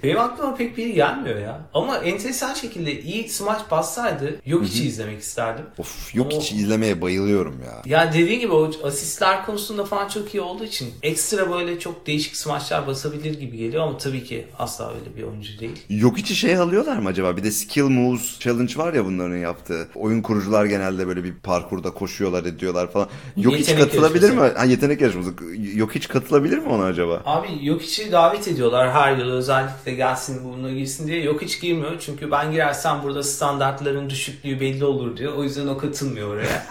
Benim 0.04 0.20
aklıma 0.20 0.56
pek 0.56 0.78
biri 0.78 0.94
gelmiyor 0.94 1.40
ya. 1.40 1.62
Ama 1.74 1.98
enteresan 1.98 2.54
şekilde 2.54 3.02
iyi 3.02 3.30
smaç 3.30 3.62
bassaydı 3.72 4.36
yok 4.46 4.68
içi 4.68 4.88
izlemek 4.88 5.22
isterdim. 5.22 5.66
Of 5.78 6.16
yok 6.16 6.32
hiç 6.32 6.52
izlemeye 6.52 7.02
bayılıyorum 7.02 7.56
ya. 7.66 7.82
Ya 7.98 8.14
dediğin 8.14 8.40
gibi 8.40 8.54
o 8.54 8.72
asistler 8.84 9.46
konusunda 9.46 9.86
falan 9.86 10.08
çok 10.08 10.36
iyi 10.36 10.42
olduğu 10.42 10.64
için 10.64 10.94
ekstra 11.04 11.52
böyle 11.52 11.80
çok 11.80 12.08
değişik 12.08 12.36
smaçlar 12.36 12.88
basabilir 12.88 13.40
gibi 13.40 13.58
geliyor 13.58 13.84
ama 13.84 13.98
tabii 13.98 14.24
ki 14.24 14.48
asla 14.60 14.90
öyle 14.94 15.16
bir 15.18 15.24
oyuncu 15.24 15.60
değil. 15.60 15.80
Yok 15.90 16.20
içi 16.20 16.36
şey 16.36 16.58
alıyorlar 16.58 16.98
mı 16.98 17.10
acaba? 17.10 17.38
Bir 17.38 17.44
de 17.44 17.52
Skill 17.52 17.84
Moves 17.84 18.40
Challenge 18.40 18.76
var 18.78 18.94
ya 18.94 19.06
bunların 19.06 19.38
yaptığı. 19.38 19.88
Oyun 19.96 20.22
kurucular 20.22 20.66
genelde 20.66 21.08
böyle 21.08 21.24
bir 21.24 21.34
parkurda 21.34 21.92
koşuyorlar 21.92 22.44
ediyorlar 22.44 22.92
falan. 22.92 23.08
Yok 23.38 23.54
hiç 23.56 23.70
Yetenek 23.70 23.84
katılabilir 23.84 24.32
mi? 24.32 24.42
Ha, 24.56 24.66
yetenek 24.66 25.02
yarışması. 25.02 25.30
Yok 25.76 25.96
hiç 25.96 26.08
katılabilir 26.08 26.58
mi 26.58 26.68
ona 26.70 26.84
acaba? 26.84 27.22
Abi 27.26 27.48
yok 27.62 27.84
içi 27.84 28.12
davet 28.12 28.48
ediyorlar 28.48 28.92
her 28.92 29.18
yıl 29.18 29.30
özellikle 29.32 29.91
gelsin 29.92 30.44
buna 30.44 30.72
girsin 30.72 31.08
diye. 31.08 31.24
Yok 31.24 31.42
hiç 31.42 31.62
girmiyor 31.62 32.00
çünkü 32.00 32.32
ben 32.32 32.52
girersem 32.52 33.00
burada 33.04 33.24
standartların 33.24 34.10
düşüklüğü 34.10 34.60
belli 34.60 34.86
olur 34.86 35.18
diyor. 35.18 35.34
O 35.34 35.44
yüzden 35.44 35.68
o 35.68 35.78
katılmıyor 35.78 36.30
oraya. 36.34 36.66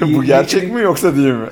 Bu 0.00 0.24
gerçek 0.24 0.72
mi 0.72 0.82
yoksa 0.82 1.16
değil 1.16 1.34
mi? 1.34 1.48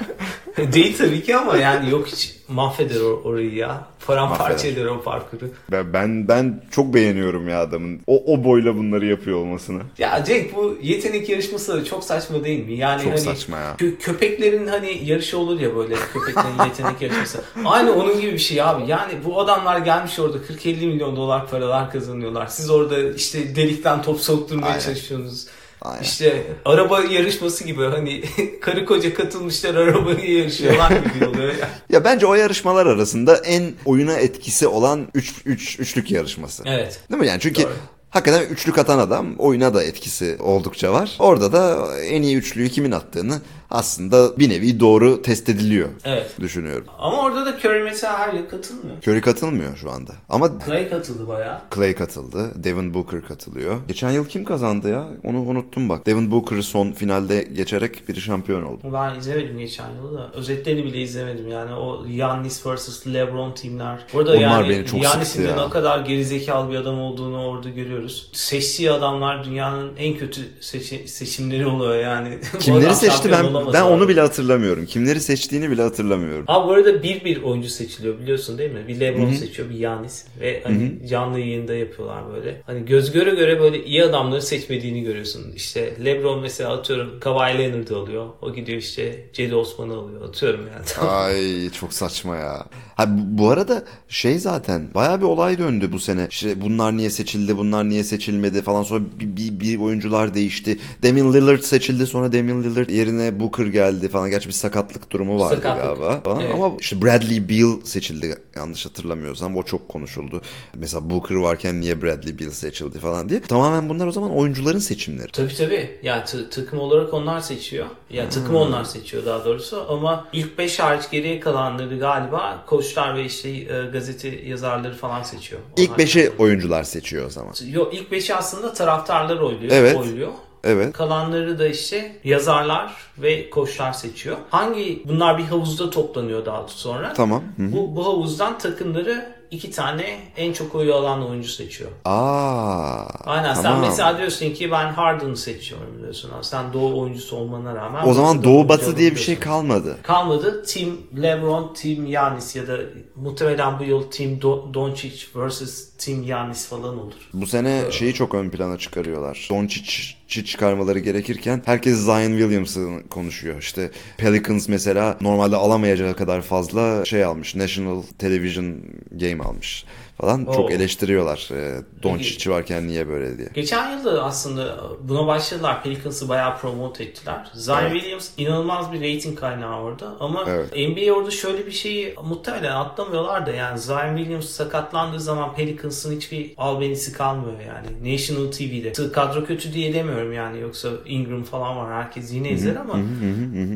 Değil 0.72 0.96
tabii 0.98 1.22
ki 1.22 1.36
ama 1.36 1.56
yani 1.56 1.90
yok 1.90 2.06
hiç 2.06 2.33
mahveder 2.48 2.94
or- 3.00 3.22
orayı 3.22 3.54
ya. 3.54 3.86
Paramparça 4.06 4.68
eder 4.68 4.84
o 4.86 5.02
parkuru. 5.02 5.40
Ben, 5.72 5.92
ben 5.92 6.28
ben 6.28 6.62
çok 6.70 6.94
beğeniyorum 6.94 7.48
ya 7.48 7.60
adamın 7.60 8.00
o, 8.06 8.22
o 8.34 8.44
boyla 8.44 8.76
bunları 8.76 9.06
yapıyor 9.06 9.38
olmasını. 9.38 9.82
Ya 9.98 10.24
Cenk 10.24 10.56
bu 10.56 10.78
yetenek 10.82 11.28
yarışması 11.28 11.84
çok 11.84 12.04
saçma 12.04 12.44
değil 12.44 12.66
mi? 12.66 12.74
Yani 12.74 13.02
Çok 13.02 13.10
hani 13.12 13.20
saçma 13.20 13.56
ya. 13.58 13.74
kö- 13.78 13.98
köpeklerin 13.98 14.66
hani 14.66 15.00
yarışı 15.04 15.38
olur 15.38 15.60
ya 15.60 15.76
böyle 15.76 15.94
köpeklerin 16.12 16.64
yetenek 16.68 17.02
yarışması. 17.02 17.40
Aynı 17.64 17.92
onun 17.94 18.20
gibi 18.20 18.32
bir 18.32 18.38
şey 18.38 18.62
abi. 18.62 18.90
Yani 18.90 19.12
bu 19.24 19.40
adamlar 19.40 19.78
gelmiş 19.78 20.18
orada 20.18 20.38
40-50 20.38 20.86
milyon 20.86 21.16
dolar 21.16 21.50
paralar 21.50 21.90
kazanıyorlar. 21.92 22.46
Siz 22.46 22.70
orada 22.70 23.10
işte 23.12 23.56
delikten 23.56 24.02
top 24.02 24.20
sokturmaya 24.20 24.66
Aynen. 24.72 24.80
çalışıyorsunuz. 24.80 25.46
Aynen. 25.84 26.02
İşte 26.02 26.42
araba 26.64 27.00
yarışması 27.00 27.64
gibi 27.64 27.82
hani 27.84 28.22
karı 28.60 28.84
koca 28.86 29.14
katılmışlar 29.14 29.74
arabayı 29.74 30.38
yarışıyorlar 30.38 30.90
gibi 30.90 31.26
oluyor 31.26 31.54
ya. 31.54 31.68
Ya 31.90 32.04
bence 32.04 32.26
o 32.26 32.34
yarışmalar 32.34 32.86
arasında 32.86 33.36
en 33.36 33.72
oyuna 33.84 34.12
etkisi 34.12 34.66
olan 34.66 35.08
üç, 35.14 35.34
üç, 35.44 35.80
üçlük 35.80 36.10
yarışması. 36.10 36.62
Evet. 36.66 37.00
Değil 37.10 37.20
mi 37.20 37.26
yani? 37.26 37.40
Çünkü 37.40 37.62
Doğru. 37.62 37.72
hakikaten 38.10 38.46
üçlük 38.46 38.78
atan 38.78 38.98
adam 38.98 39.34
oyuna 39.38 39.74
da 39.74 39.82
etkisi 39.82 40.36
oldukça 40.40 40.92
var. 40.92 41.16
Orada 41.18 41.52
da 41.52 41.88
en 42.00 42.22
iyi 42.22 42.36
üçlüyü 42.36 42.68
kimin 42.68 42.90
attığını 42.92 43.40
aslında 43.74 44.38
bir 44.38 44.50
nevi 44.50 44.80
doğru 44.80 45.22
test 45.22 45.48
ediliyor 45.48 45.88
Evet. 46.04 46.30
düşünüyorum. 46.40 46.84
Ama 46.98 47.22
orada 47.22 47.46
da 47.46 47.50
Curry 47.58 47.82
mesela 47.82 48.18
her 48.18 48.32
yıl 48.34 48.48
katılmıyor. 48.48 48.96
Curry 49.02 49.20
katılmıyor 49.20 49.76
şu 49.76 49.90
anda. 49.90 50.12
Ama 50.28 50.50
Clay 50.66 50.88
katıldı 50.90 51.28
bayağı. 51.28 51.60
Clay 51.74 51.94
katıldı. 51.94 52.52
Devin 52.54 52.94
Booker 52.94 53.22
katılıyor. 53.24 53.76
Geçen 53.88 54.10
yıl 54.10 54.24
kim 54.26 54.44
kazandı 54.44 54.88
ya? 54.90 55.08
Onu 55.24 55.40
unuttum 55.40 55.88
bak. 55.88 56.06
Devin 56.06 56.30
Booker 56.30 56.62
son 56.62 56.92
finalde 56.92 57.42
geçerek 57.42 58.08
biri 58.08 58.20
şampiyon 58.20 58.62
oldu. 58.62 58.80
Ben 58.92 59.18
izlemedim 59.18 59.58
geçen 59.58 59.90
yılı 59.90 60.18
da. 60.18 60.30
Özetlerini 60.34 60.84
bile 60.84 61.02
izlemedim 61.02 61.48
yani. 61.48 61.74
O 61.74 62.04
Yannis 62.10 62.66
vs. 62.66 63.06
LeBron 63.06 63.52
teamler. 63.52 63.98
Burada 64.14 64.30
Onlar 64.30 64.40
yani 64.40 64.68
beni 64.68 64.86
çok 64.86 65.02
Yannis'in 65.02 65.42
sıktı 65.42 65.56
de 65.58 65.64
ne 65.66 65.70
kadar 65.70 65.98
gerizekalı 66.00 66.70
bir 66.70 66.76
adam 66.76 67.00
olduğunu 67.00 67.46
orada 67.46 67.68
görüyoruz. 67.68 68.30
Seçtiği 68.32 68.90
adamlar 68.90 69.44
dünyanın 69.44 69.92
en 69.98 70.16
kötü 70.16 70.40
seçi- 70.60 71.08
seçimleri 71.08 71.66
oluyor 71.66 71.96
yani. 71.96 72.38
Kimleri 72.60 72.94
seçti 72.94 73.30
ben 73.32 73.54
olamaz 73.64 73.74
ben 73.74 73.96
onu 73.96 74.08
bile 74.08 74.20
hatırlamıyorum. 74.20 74.86
Kimleri 74.86 75.20
seçtiğini 75.20 75.70
bile 75.70 75.82
hatırlamıyorum. 75.82 76.44
Abi 76.48 76.68
bu 76.68 76.72
arada 76.72 77.02
bir 77.02 77.24
bir 77.24 77.42
oyuncu 77.42 77.68
seçiliyor 77.68 78.18
biliyorsun 78.18 78.58
değil 78.58 78.72
mi? 78.72 78.88
Bir 78.88 79.00
LeBron 79.00 79.32
seçiyor, 79.32 79.70
bir 79.70 79.74
Yannis 79.74 80.24
ve 80.40 80.62
hani 80.64 81.08
canlı 81.08 81.38
yayında 81.38 81.74
yapıyorlar 81.74 82.22
böyle. 82.34 82.62
Hani 82.66 82.84
göz 82.84 83.12
göre 83.12 83.30
göre 83.30 83.60
böyle 83.60 83.84
iyi 83.84 84.04
adamları 84.04 84.42
seçmediğini 84.42 85.02
görüyorsun. 85.02 85.52
İşte 85.56 85.96
LeBron 86.04 86.40
mesela 86.40 86.72
atıyorum 86.72 87.20
Kawhi 87.20 87.58
Leonard'ı 87.58 87.96
alıyor. 87.96 88.26
O 88.42 88.54
gidiyor 88.54 88.78
işte 88.78 89.26
Cedi 89.32 89.54
Osman'ı 89.54 89.94
alıyor. 89.94 90.28
Atıyorum 90.28 90.60
yani. 90.60 91.08
Ay 91.10 91.70
çok 91.70 91.92
saçma 91.92 92.36
ya. 92.36 92.66
Ha, 92.96 93.06
bu, 93.18 93.38
bu 93.42 93.50
arada 93.50 93.84
şey 94.08 94.38
zaten 94.38 94.88
baya 94.94 95.20
bir 95.20 95.26
olay 95.26 95.58
döndü 95.58 95.92
bu 95.92 95.98
sene. 95.98 96.26
İşte 96.30 96.60
bunlar 96.60 96.96
niye 96.96 97.10
seçildi, 97.10 97.56
bunlar 97.56 97.88
niye 97.88 98.04
seçilmedi 98.04 98.62
falan 98.62 98.82
sonra 98.82 99.04
bir, 99.20 99.36
bir, 99.36 99.60
bir 99.60 99.78
oyuncular 99.78 100.34
değişti. 100.34 100.78
Damian 101.02 101.34
Lillard 101.34 101.60
seçildi 101.60 102.06
sonra 102.06 102.32
Damian 102.32 102.62
Lillard 102.62 102.90
yerine 102.90 103.40
Booker 103.58 103.66
geldi 103.72 104.08
falan. 104.08 104.30
Gerçi 104.30 104.48
bir 104.48 104.52
sakatlık 104.52 105.10
durumu 105.10 105.40
vardı 105.40 105.54
Sakatlık, 105.54 105.84
galiba. 105.84 106.20
Falan. 106.20 106.40
evet. 106.40 106.54
Ama 106.54 106.72
işte 106.80 107.02
Bradley 107.02 107.48
Beal 107.48 107.80
seçildi 107.84 108.36
yanlış 108.56 108.86
hatırlamıyorsam. 108.86 109.56
O 109.56 109.62
çok 109.62 109.88
konuşuldu. 109.88 110.42
Mesela 110.74 111.10
Booker 111.10 111.34
varken 111.34 111.80
niye 111.80 112.02
Bradley 112.02 112.38
Beal 112.38 112.50
seçildi 112.50 112.98
falan 112.98 113.28
diye. 113.28 113.40
Tamamen 113.40 113.88
bunlar 113.88 114.06
o 114.06 114.12
zaman 114.12 114.30
oyuncuların 114.36 114.78
seçimleri. 114.78 115.32
Tabii 115.32 115.54
tabii. 115.54 115.90
Yani 116.02 116.24
t- 116.24 116.50
takım 116.50 116.78
olarak 116.78 117.14
onlar 117.14 117.40
seçiyor. 117.40 117.86
Takım 118.30 118.48
Hmm. 118.48 118.56
onlar 118.56 118.84
seçiyor 118.84 119.26
daha 119.26 119.44
doğrusu. 119.44 119.86
Ama 119.88 120.28
ilk 120.32 120.58
5 120.58 120.78
hariç 120.78 121.10
geriye 121.10 121.40
kalanları 121.40 121.98
galiba 121.98 122.64
koçlar 122.66 123.16
ve 123.16 123.24
işte 123.24 123.48
e, 123.50 123.86
gazete 123.92 124.28
yazarları 124.28 124.94
falan 124.96 125.22
seçiyor. 125.22 125.60
İlk 125.76 125.90
Onlar- 125.90 125.98
5'i 125.98 126.32
oyuncular 126.38 126.82
seçiyor 126.84 127.26
o 127.26 127.30
zaman. 127.30 127.54
Yok 127.70 127.94
ilk 127.94 128.12
5'i 128.12 128.34
aslında 128.34 128.72
taraftarlar 128.72 129.36
oyluyor. 129.36 129.72
Evet. 129.72 129.96
oyluyor. 129.96 130.28
Evet. 130.64 130.92
Kalanları 130.92 131.58
da 131.58 131.66
işte 131.68 132.16
yazarlar 132.24 132.92
ve 133.18 133.50
koçlar 133.50 133.92
seçiyor. 133.92 134.36
Hangi 134.50 135.02
bunlar 135.08 135.38
bir 135.38 135.44
havuzda 135.44 135.90
toplanıyor 135.90 136.46
daha 136.46 136.64
sonra. 136.68 137.12
Tamam. 137.12 137.42
Hı. 137.56 137.72
Bu, 137.72 137.96
bu 137.96 138.06
havuzdan 138.06 138.58
takımları 138.58 139.34
iki 139.50 139.70
tane 139.70 140.18
en 140.36 140.52
çok 140.52 140.74
oyu 140.74 140.94
alan 140.94 141.28
oyuncu 141.30 141.48
seçiyor. 141.48 141.90
Aa. 142.04 143.04
Aynen 143.24 143.54
sen 143.54 143.62
tamam. 143.62 143.80
mesela 143.80 144.18
diyorsun 144.18 144.50
ki 144.50 144.70
ben 144.70 144.92
Harden'ı 144.92 145.36
seçiyorum 145.36 145.98
diyorsun. 146.02 146.30
Sen 146.42 146.72
doğu 146.72 147.00
oyuncusu 147.00 147.36
olmana 147.36 147.74
rağmen. 147.74 148.06
O 148.06 148.14
zaman 148.14 148.44
Doğu 148.44 148.68
Batı 148.68 148.96
diye 148.96 149.10
bir 149.10 149.20
şey 149.20 149.38
kalmadı. 149.38 149.96
kalmadı. 150.02 150.64
Team 150.64 150.90
LeBron, 151.22 151.74
Team 151.74 152.06
Giannis 152.06 152.56
ya 152.56 152.66
da 152.68 152.76
muhtemelen 153.16 153.78
bu 153.78 153.84
yıl 153.84 154.02
Team 154.10 154.30
Do- 154.32 154.74
Doncic 154.74 155.26
vs. 155.34 155.93
Giannis 156.12 156.66
falan 156.66 156.98
olur. 156.98 157.14
Bu 157.32 157.46
sene 157.46 157.82
şeyi 157.90 158.14
çok 158.14 158.34
ön 158.34 158.50
plana 158.50 158.78
çıkarıyorlar. 158.78 159.46
Doncic'i 159.50 160.44
çıkarmaları 160.44 160.98
gerekirken 160.98 161.62
herkes 161.66 161.98
Zion 161.98 162.38
Williams'ı 162.38 162.88
konuşuyor. 163.10 163.58
İşte 163.58 163.90
Pelicans 164.18 164.68
mesela 164.68 165.18
normalde 165.20 165.56
alamayacağı 165.56 166.16
kadar 166.16 166.42
fazla 166.42 167.04
şey 167.04 167.24
almış. 167.24 167.54
National 167.54 168.02
Television 168.18 168.76
Game 169.10 169.44
almış. 169.44 169.84
Falan 170.20 170.46
Oo. 170.46 170.54
çok 170.54 170.70
eleştiriyorlar. 170.72 171.48
E, 171.52 171.82
Doncic'i 172.02 172.50
varken 172.50 172.88
niye 172.88 173.08
böyle 173.08 173.38
diye. 173.38 173.48
Geçen 173.54 173.90
yıl 173.98 174.04
da 174.04 174.24
aslında 174.24 174.76
buna 175.02 175.26
başladılar. 175.26 175.82
Pelicans'ı 175.82 176.28
bayağı 176.28 176.58
promote 176.58 177.04
ettiler. 177.04 177.50
Zion 177.54 177.78
Evet. 177.82 177.92
Williams 177.92 178.30
inanılmaz 178.36 178.92
bir 178.92 178.98
rating 179.14 179.40
kaynağı 179.40 179.80
orada. 179.82 180.12
Ama 180.20 180.44
Evet. 180.48 180.72
NBA 180.76 181.12
orada 181.12 181.30
şöyle 181.30 181.66
bir 181.66 181.72
şeyi 181.72 182.14
muhtemelen 182.24 182.72
atlamıyorlar 182.76 183.46
da 183.46 183.50
yani 183.50 183.78
Zion 183.78 184.16
Williams 184.16 184.46
sakatlandığı 184.48 185.20
zaman 185.20 185.54
Pelicans'ın 185.54 186.16
hiçbir 186.16 186.54
albenisi 186.56 187.12
kalmıyor 187.12 187.58
yani. 187.60 188.14
National 188.14 188.50
TV'de. 188.52 189.12
Kadro 189.12 189.44
kötü 189.44 189.72
diye 189.72 189.94
demiyorum 189.94 190.32
yani. 190.32 190.60
Yoksa 190.60 190.88
Ingram 191.06 191.42
falan 191.42 191.76
var. 191.76 191.92
Herkes 192.04 192.32
yine 192.32 192.50
izler 192.50 192.76
ama 192.76 192.94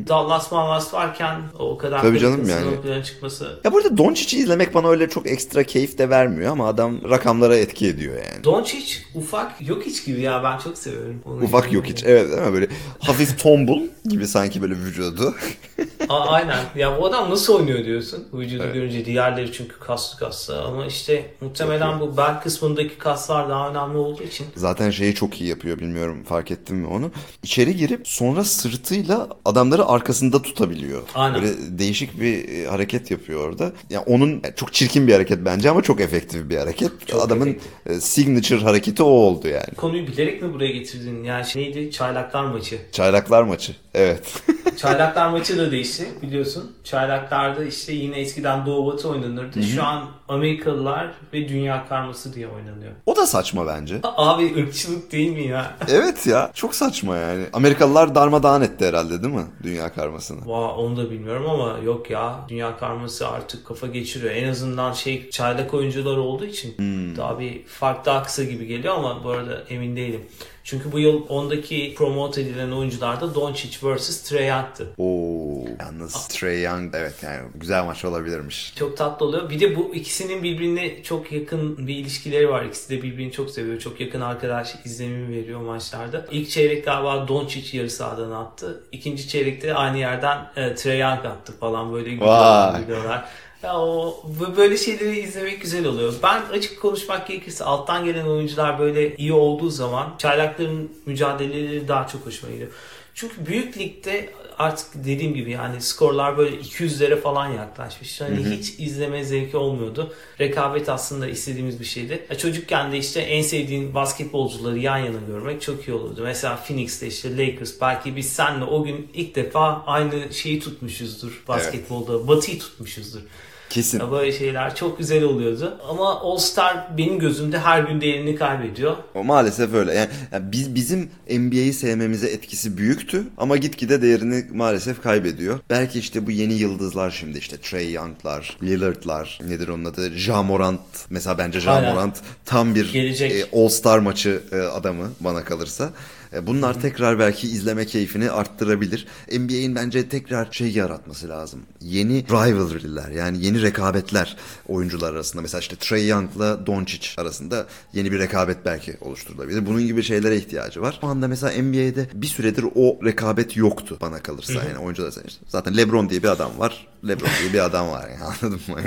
Dallas 0.07 0.51
Mallas 0.51 0.93
varken 0.93 1.41
o 1.59 1.77
kadar 1.77 2.01
Tabii 2.01 2.19
canım 2.19 2.49
yani. 2.49 3.03
çıkması 3.05 3.59
Ya 3.63 3.71
burada 3.73 3.97
Doncic'i 3.97 4.39
izlemek 4.39 4.73
bana 4.73 4.89
öyle 4.89 5.09
çok 5.09 5.27
ekstra 5.27 5.63
keyif 5.63 5.97
de 5.97 6.09
vermiyor 6.09 6.28
ama 6.51 6.67
adam 6.67 7.09
rakamlara 7.09 7.57
etki 7.57 7.87
ediyor 7.87 8.15
yani. 8.15 8.43
Doncic 8.43 8.95
ufak 9.15 9.67
yok 9.69 9.83
hiç 9.85 10.05
gibi 10.05 10.21
ya 10.21 10.43
ben 10.43 10.57
çok 10.57 10.77
seviyorum. 10.77 11.21
onu. 11.25 11.43
Ufak 11.43 11.71
yok 11.73 11.85
hiç. 11.85 12.03
Evet 12.03 12.31
değil 12.31 12.41
mi? 12.41 12.53
Böyle 12.53 12.67
hafif 12.99 13.39
tombul 13.39 13.81
gibi 14.05 14.27
sanki 14.27 14.61
böyle 14.61 14.75
vücudu. 14.75 15.35
A- 16.09 16.29
aynen. 16.29 16.59
Ya 16.75 16.97
bu 17.01 17.05
adam 17.05 17.29
nasıl 17.29 17.55
oynuyor 17.55 17.85
diyorsun. 17.85 18.27
Vücudu 18.33 18.73
görünce 18.73 19.05
diğerleri 19.05 19.51
çünkü 19.51 19.79
kaslı 19.79 20.19
kaslı 20.19 20.63
ama 20.63 20.85
işte 20.85 21.25
muhtemelen 21.41 21.99
bu 21.99 22.17
bel 22.17 22.41
kısmındaki 22.41 22.97
kaslar 22.97 23.49
daha 23.49 23.69
önemli 23.69 23.97
olduğu 23.97 24.23
için. 24.23 24.47
Zaten 24.55 24.89
şeyi 24.91 25.15
çok 25.15 25.41
iyi 25.41 25.49
yapıyor 25.49 25.79
bilmiyorum 25.79 26.23
fark 26.23 26.51
ettin 26.51 26.75
mi 26.77 26.87
onu. 26.87 27.11
İçeri 27.43 27.75
girip 27.75 28.07
sonra 28.07 28.43
sırtıyla 28.43 29.27
adamları 29.45 29.85
arkasında 29.85 30.41
tutabiliyor. 30.41 31.01
Aynen. 31.15 31.41
Böyle 31.41 31.53
değişik 31.79 32.21
bir 32.21 32.49
e, 32.49 32.67
hareket 32.67 33.11
yapıyor 33.11 33.47
orada. 33.49 33.71
Ya 33.89 34.01
onun 34.01 34.29
yani 34.29 34.53
çok 34.55 34.73
çirkin 34.73 35.07
bir 35.07 35.13
hareket 35.13 35.45
bence 35.45 35.69
ama 35.69 35.81
çok 35.81 36.01
efektif 36.01 36.18
bir 36.49 36.57
hareket. 36.57 37.07
Çok 37.07 37.21
Adamın 37.21 37.47
efektif. 37.47 37.71
e, 37.87 37.99
signature 38.01 38.59
hareketi 38.59 39.03
o 39.03 39.07
oldu 39.07 39.47
yani. 39.47 39.75
Konuyu 39.77 40.07
bilerek 40.07 40.41
mi 40.41 40.53
buraya 40.53 40.71
getirdin? 40.71 41.23
Yani 41.23 41.45
şey 41.45 41.63
neydi? 41.63 41.91
Çaylaklar 41.91 42.43
maçı. 42.45 42.77
Çaylaklar 42.91 43.43
maçı. 43.43 43.75
Evet. 43.93 44.43
Çaylaklar 44.77 45.29
maçı 45.29 45.57
da 45.57 45.71
değişti 45.71 46.07
biliyorsun. 46.21 46.71
Çaylaklarda 46.83 47.63
işte 47.63 47.93
yine 47.93 48.19
eskiden 48.19 48.65
Doğu 48.65 48.87
Batı 48.93 49.09
oynanırdı. 49.09 49.63
Şu 49.63 49.83
an 49.83 50.05
Amerikalılar 50.27 51.11
ve 51.33 51.49
Dünya 51.49 51.87
Karması 51.87 52.33
diye 52.33 52.47
oynanıyor. 52.47 52.91
o 53.05 53.15
da 53.15 53.27
saçma 53.27 53.67
bence. 53.67 53.99
Abi 54.03 54.55
ırkçılık 54.63 55.11
değil 55.11 55.29
mi 55.31 55.47
ya? 55.47 55.71
Evet 55.89 56.27
ya 56.27 56.51
çok 56.53 56.75
saçma 56.75 57.17
yani. 57.17 57.43
Amerikalılar 57.53 58.15
darmadağın 58.15 58.61
etti 58.61 58.85
herhalde 58.85 59.23
değil 59.23 59.33
mi 59.33 59.45
dünya 59.63 59.93
karmasını? 59.93 60.47
Vaa 60.47 60.75
onu 60.75 60.97
da 60.97 61.11
bilmiyorum 61.11 61.49
ama 61.49 61.77
yok 61.85 62.09
ya 62.09 62.35
dünya 62.49 62.77
karması 62.77 63.27
artık 63.27 63.65
kafa 63.65 63.87
geçiriyor. 63.87 64.31
En 64.33 64.49
azından 64.49 64.93
şey 64.93 65.29
çaylak 65.29 65.73
oyuncular 65.73 66.17
olduğu 66.17 66.45
için 66.45 66.75
daha 67.17 67.39
bir 67.39 67.65
fark 67.65 68.05
daha 68.05 68.23
kısa 68.23 68.43
gibi 68.43 68.67
geliyor 68.67 68.95
ama 68.95 69.23
bu 69.23 69.29
arada 69.29 69.63
emin 69.69 69.95
değilim. 69.95 70.21
Çünkü 70.69 70.91
bu 70.91 70.99
yıl 70.99 71.29
ondaki 71.29 71.93
promote 71.97 72.41
edilen 72.41 72.71
oyuncular 72.71 73.21
da 73.21 73.35
Doncic 73.35 73.77
vs. 73.81 74.21
Trae 74.21 74.45
Young'tı. 74.45 74.87
Oo, 74.97 75.65
yalnız 75.79 76.27
Trey 76.27 76.61
Young 76.61 76.95
evet 76.95 77.15
yani 77.23 77.39
güzel 77.55 77.85
maç 77.85 78.05
olabilirmiş. 78.05 78.73
Çok 78.75 78.97
tatlı 78.97 79.25
oluyor. 79.25 79.49
Bir 79.49 79.59
de 79.59 79.75
bu 79.75 79.95
ikisinin 79.95 80.43
birbirine 80.43 81.03
çok 81.03 81.31
yakın 81.31 81.87
bir 81.87 81.95
ilişkileri 81.95 82.49
var. 82.49 82.65
İkisi 82.65 82.89
de 82.89 83.03
birbirini 83.03 83.31
çok 83.31 83.49
seviyor. 83.49 83.79
Çok 83.79 83.99
yakın 83.99 84.21
arkadaş 84.21 84.75
izlenimi 84.85 85.37
veriyor 85.37 85.61
maçlarda. 85.61 86.25
İlk 86.31 86.49
çeyrek 86.49 86.85
galiba 86.85 87.27
Doncic 87.27 87.77
yarı 87.77 87.89
sahadan 87.89 88.31
attı. 88.31 88.83
İkinci 88.91 89.27
çeyrekte 89.27 89.73
aynı 89.73 89.97
yerden 89.97 90.51
e, 90.55 90.75
Trae 90.75 90.97
Young 90.97 91.25
attı 91.25 91.53
falan 91.59 91.93
böyle 91.93 92.19
Vay. 92.19 92.81
gidiyorlar. 92.81 93.25
Ya 93.63 93.79
o 93.79 94.23
böyle 94.57 94.77
şeyleri 94.77 95.19
izlemek 95.19 95.61
güzel 95.61 95.85
oluyor. 95.85 96.13
Ben 96.23 96.41
açık 96.41 96.81
konuşmak 96.81 97.27
gerekirse 97.27 97.63
alttan 97.63 98.05
gelen 98.05 98.25
oyuncular 98.25 98.79
böyle 98.79 99.15
iyi 99.15 99.33
olduğu 99.33 99.69
zaman 99.69 100.15
çaylakların 100.17 100.91
mücadeleleri 101.05 101.87
daha 101.87 102.07
çok 102.07 102.25
hoşuma 102.25 102.51
gidiyor. 102.51 102.71
Çünkü 103.13 103.45
büyük 103.45 103.77
ligde 103.77 104.29
artık 104.59 104.87
dediğim 104.95 105.33
gibi 105.33 105.51
yani 105.51 105.81
skorlar 105.81 106.37
böyle 106.37 106.55
200'lere 106.57 107.21
falan 107.21 107.47
yaklaşmış. 107.47 108.21
Hani 108.21 108.45
hiç 108.57 108.79
izleme 108.79 109.23
zevki 109.23 109.57
olmuyordu. 109.57 110.13
Rekabet 110.39 110.89
aslında 110.89 111.27
istediğimiz 111.27 111.79
bir 111.79 111.85
şeydi. 111.85 112.25
Ya 112.29 112.37
çocukken 112.37 112.91
de 112.91 112.97
işte 112.97 113.19
en 113.21 113.41
sevdiğin 113.41 113.93
basketbolcuları 113.93 114.79
yan 114.79 114.97
yana 114.97 115.19
görmek 115.27 115.61
çok 115.61 115.87
iyi 115.87 115.93
olurdu. 115.93 116.21
Mesela 116.23 116.55
Phoenix'te 116.55 117.07
işte 117.07 117.37
Lakers 117.37 117.81
belki 117.81 118.15
biz 118.15 118.29
senle 118.29 118.63
o 118.63 118.83
gün 118.83 119.11
ilk 119.13 119.35
defa 119.35 119.83
aynı 119.85 120.33
şeyi 120.33 120.59
tutmuşuzdur 120.59 121.43
basketbolda. 121.47 122.27
Batı'yı 122.27 122.59
tutmuşuzdur. 122.59 123.21
Kesin. 123.69 124.11
Böyle 124.11 124.31
şeyler 124.31 124.75
çok 124.75 124.97
güzel 124.97 125.23
oluyordu. 125.23 125.77
Ama 125.89 126.19
All 126.21 126.37
Star 126.37 126.97
benim 126.97 127.19
gözümde 127.19 127.59
her 127.59 127.83
gün 127.83 128.01
değerini 128.01 128.35
kaybediyor. 128.35 128.95
O 129.15 129.23
maalesef 129.23 129.73
öyle. 129.73 129.93
Yani, 129.93 130.09
yani 130.31 130.51
biz 130.51 130.75
bizim 130.75 131.09
NBA'yi 131.29 131.73
sevmemize 131.73 132.27
etkisi 132.27 132.77
büyüktü 132.77 133.23
ama 133.37 133.57
gitgide 133.57 134.01
değerini 134.01 134.45
maalesef 134.53 135.03
kaybediyor. 135.03 135.59
Belki 135.69 135.99
işte 135.99 136.25
bu 136.27 136.31
yeni 136.31 136.53
yıldızlar 136.53 137.11
şimdi 137.11 137.37
işte 137.37 137.57
Trey 137.57 137.91
Young'lar, 137.91 138.57
Lillard'lar, 138.63 139.39
nedir 139.47 139.67
onun 139.67 139.85
adı? 139.85 140.11
Ja 140.17 140.43
Morant. 140.43 140.79
Mesela 141.09 141.37
bence 141.37 141.59
Ja. 141.59 141.81
Morant 141.81 142.17
tam 142.45 142.75
bir 142.75 142.93
Gelecek. 142.93 143.31
e, 143.31 143.45
All 143.59 143.69
Star 143.69 143.99
maçı 143.99 144.41
e, 144.51 144.55
adamı 144.55 145.11
bana 145.19 145.43
kalırsa. 145.43 145.89
E, 146.33 146.47
Bunlar 146.47 146.81
tekrar 146.81 147.19
belki 147.19 147.47
izleme 147.47 147.85
keyfini 147.85 148.31
arttırabilir. 148.31 149.07
NBA'in 149.31 149.75
bence 149.75 150.09
tekrar 150.09 150.47
şey 150.51 150.71
yaratması 150.71 151.29
lazım. 151.29 151.61
Yeni 151.81 152.23
rivalry'ler 152.27 153.09
yani 153.09 153.45
yeni 153.45 153.61
rekabetler 153.61 154.37
oyuncular 154.67 155.13
arasında. 155.13 155.41
Mesela 155.41 155.61
işte 155.61 155.75
Trey 155.75 156.07
Young'la 156.07 156.65
Doncic 156.67 157.07
arasında 157.17 157.67
yeni 157.93 158.11
bir 158.11 158.19
rekabet 158.19 158.65
belki 158.65 158.97
oluşturulabilir. 159.01 159.65
Bunun 159.65 159.87
gibi 159.87 160.03
şeylere 160.03 160.37
ihtiyacı 160.37 160.81
var. 160.81 160.97
Şu 161.01 161.07
anda 161.07 161.27
mesela 161.27 161.63
NBA'de 161.63 162.07
bir 162.13 162.27
süredir 162.27 162.65
o 162.75 162.99
rekabet 163.05 163.57
yoktu 163.57 163.97
bana 164.01 164.23
kalırsa. 164.23 164.53
Yani 164.53 164.77
oyuncular 164.77 165.09
işte 165.09 165.39
Zaten 165.47 165.77
LeBron 165.77 166.09
diye 166.09 166.23
bir 166.23 166.27
adam 166.27 166.51
var. 166.59 166.87
LeBron 167.07 167.29
diye 167.41 167.53
bir 167.53 167.65
adam 167.65 167.89
var 167.89 168.09
yani 168.09 168.23
anladın 168.23 168.61
mı? 168.67 168.79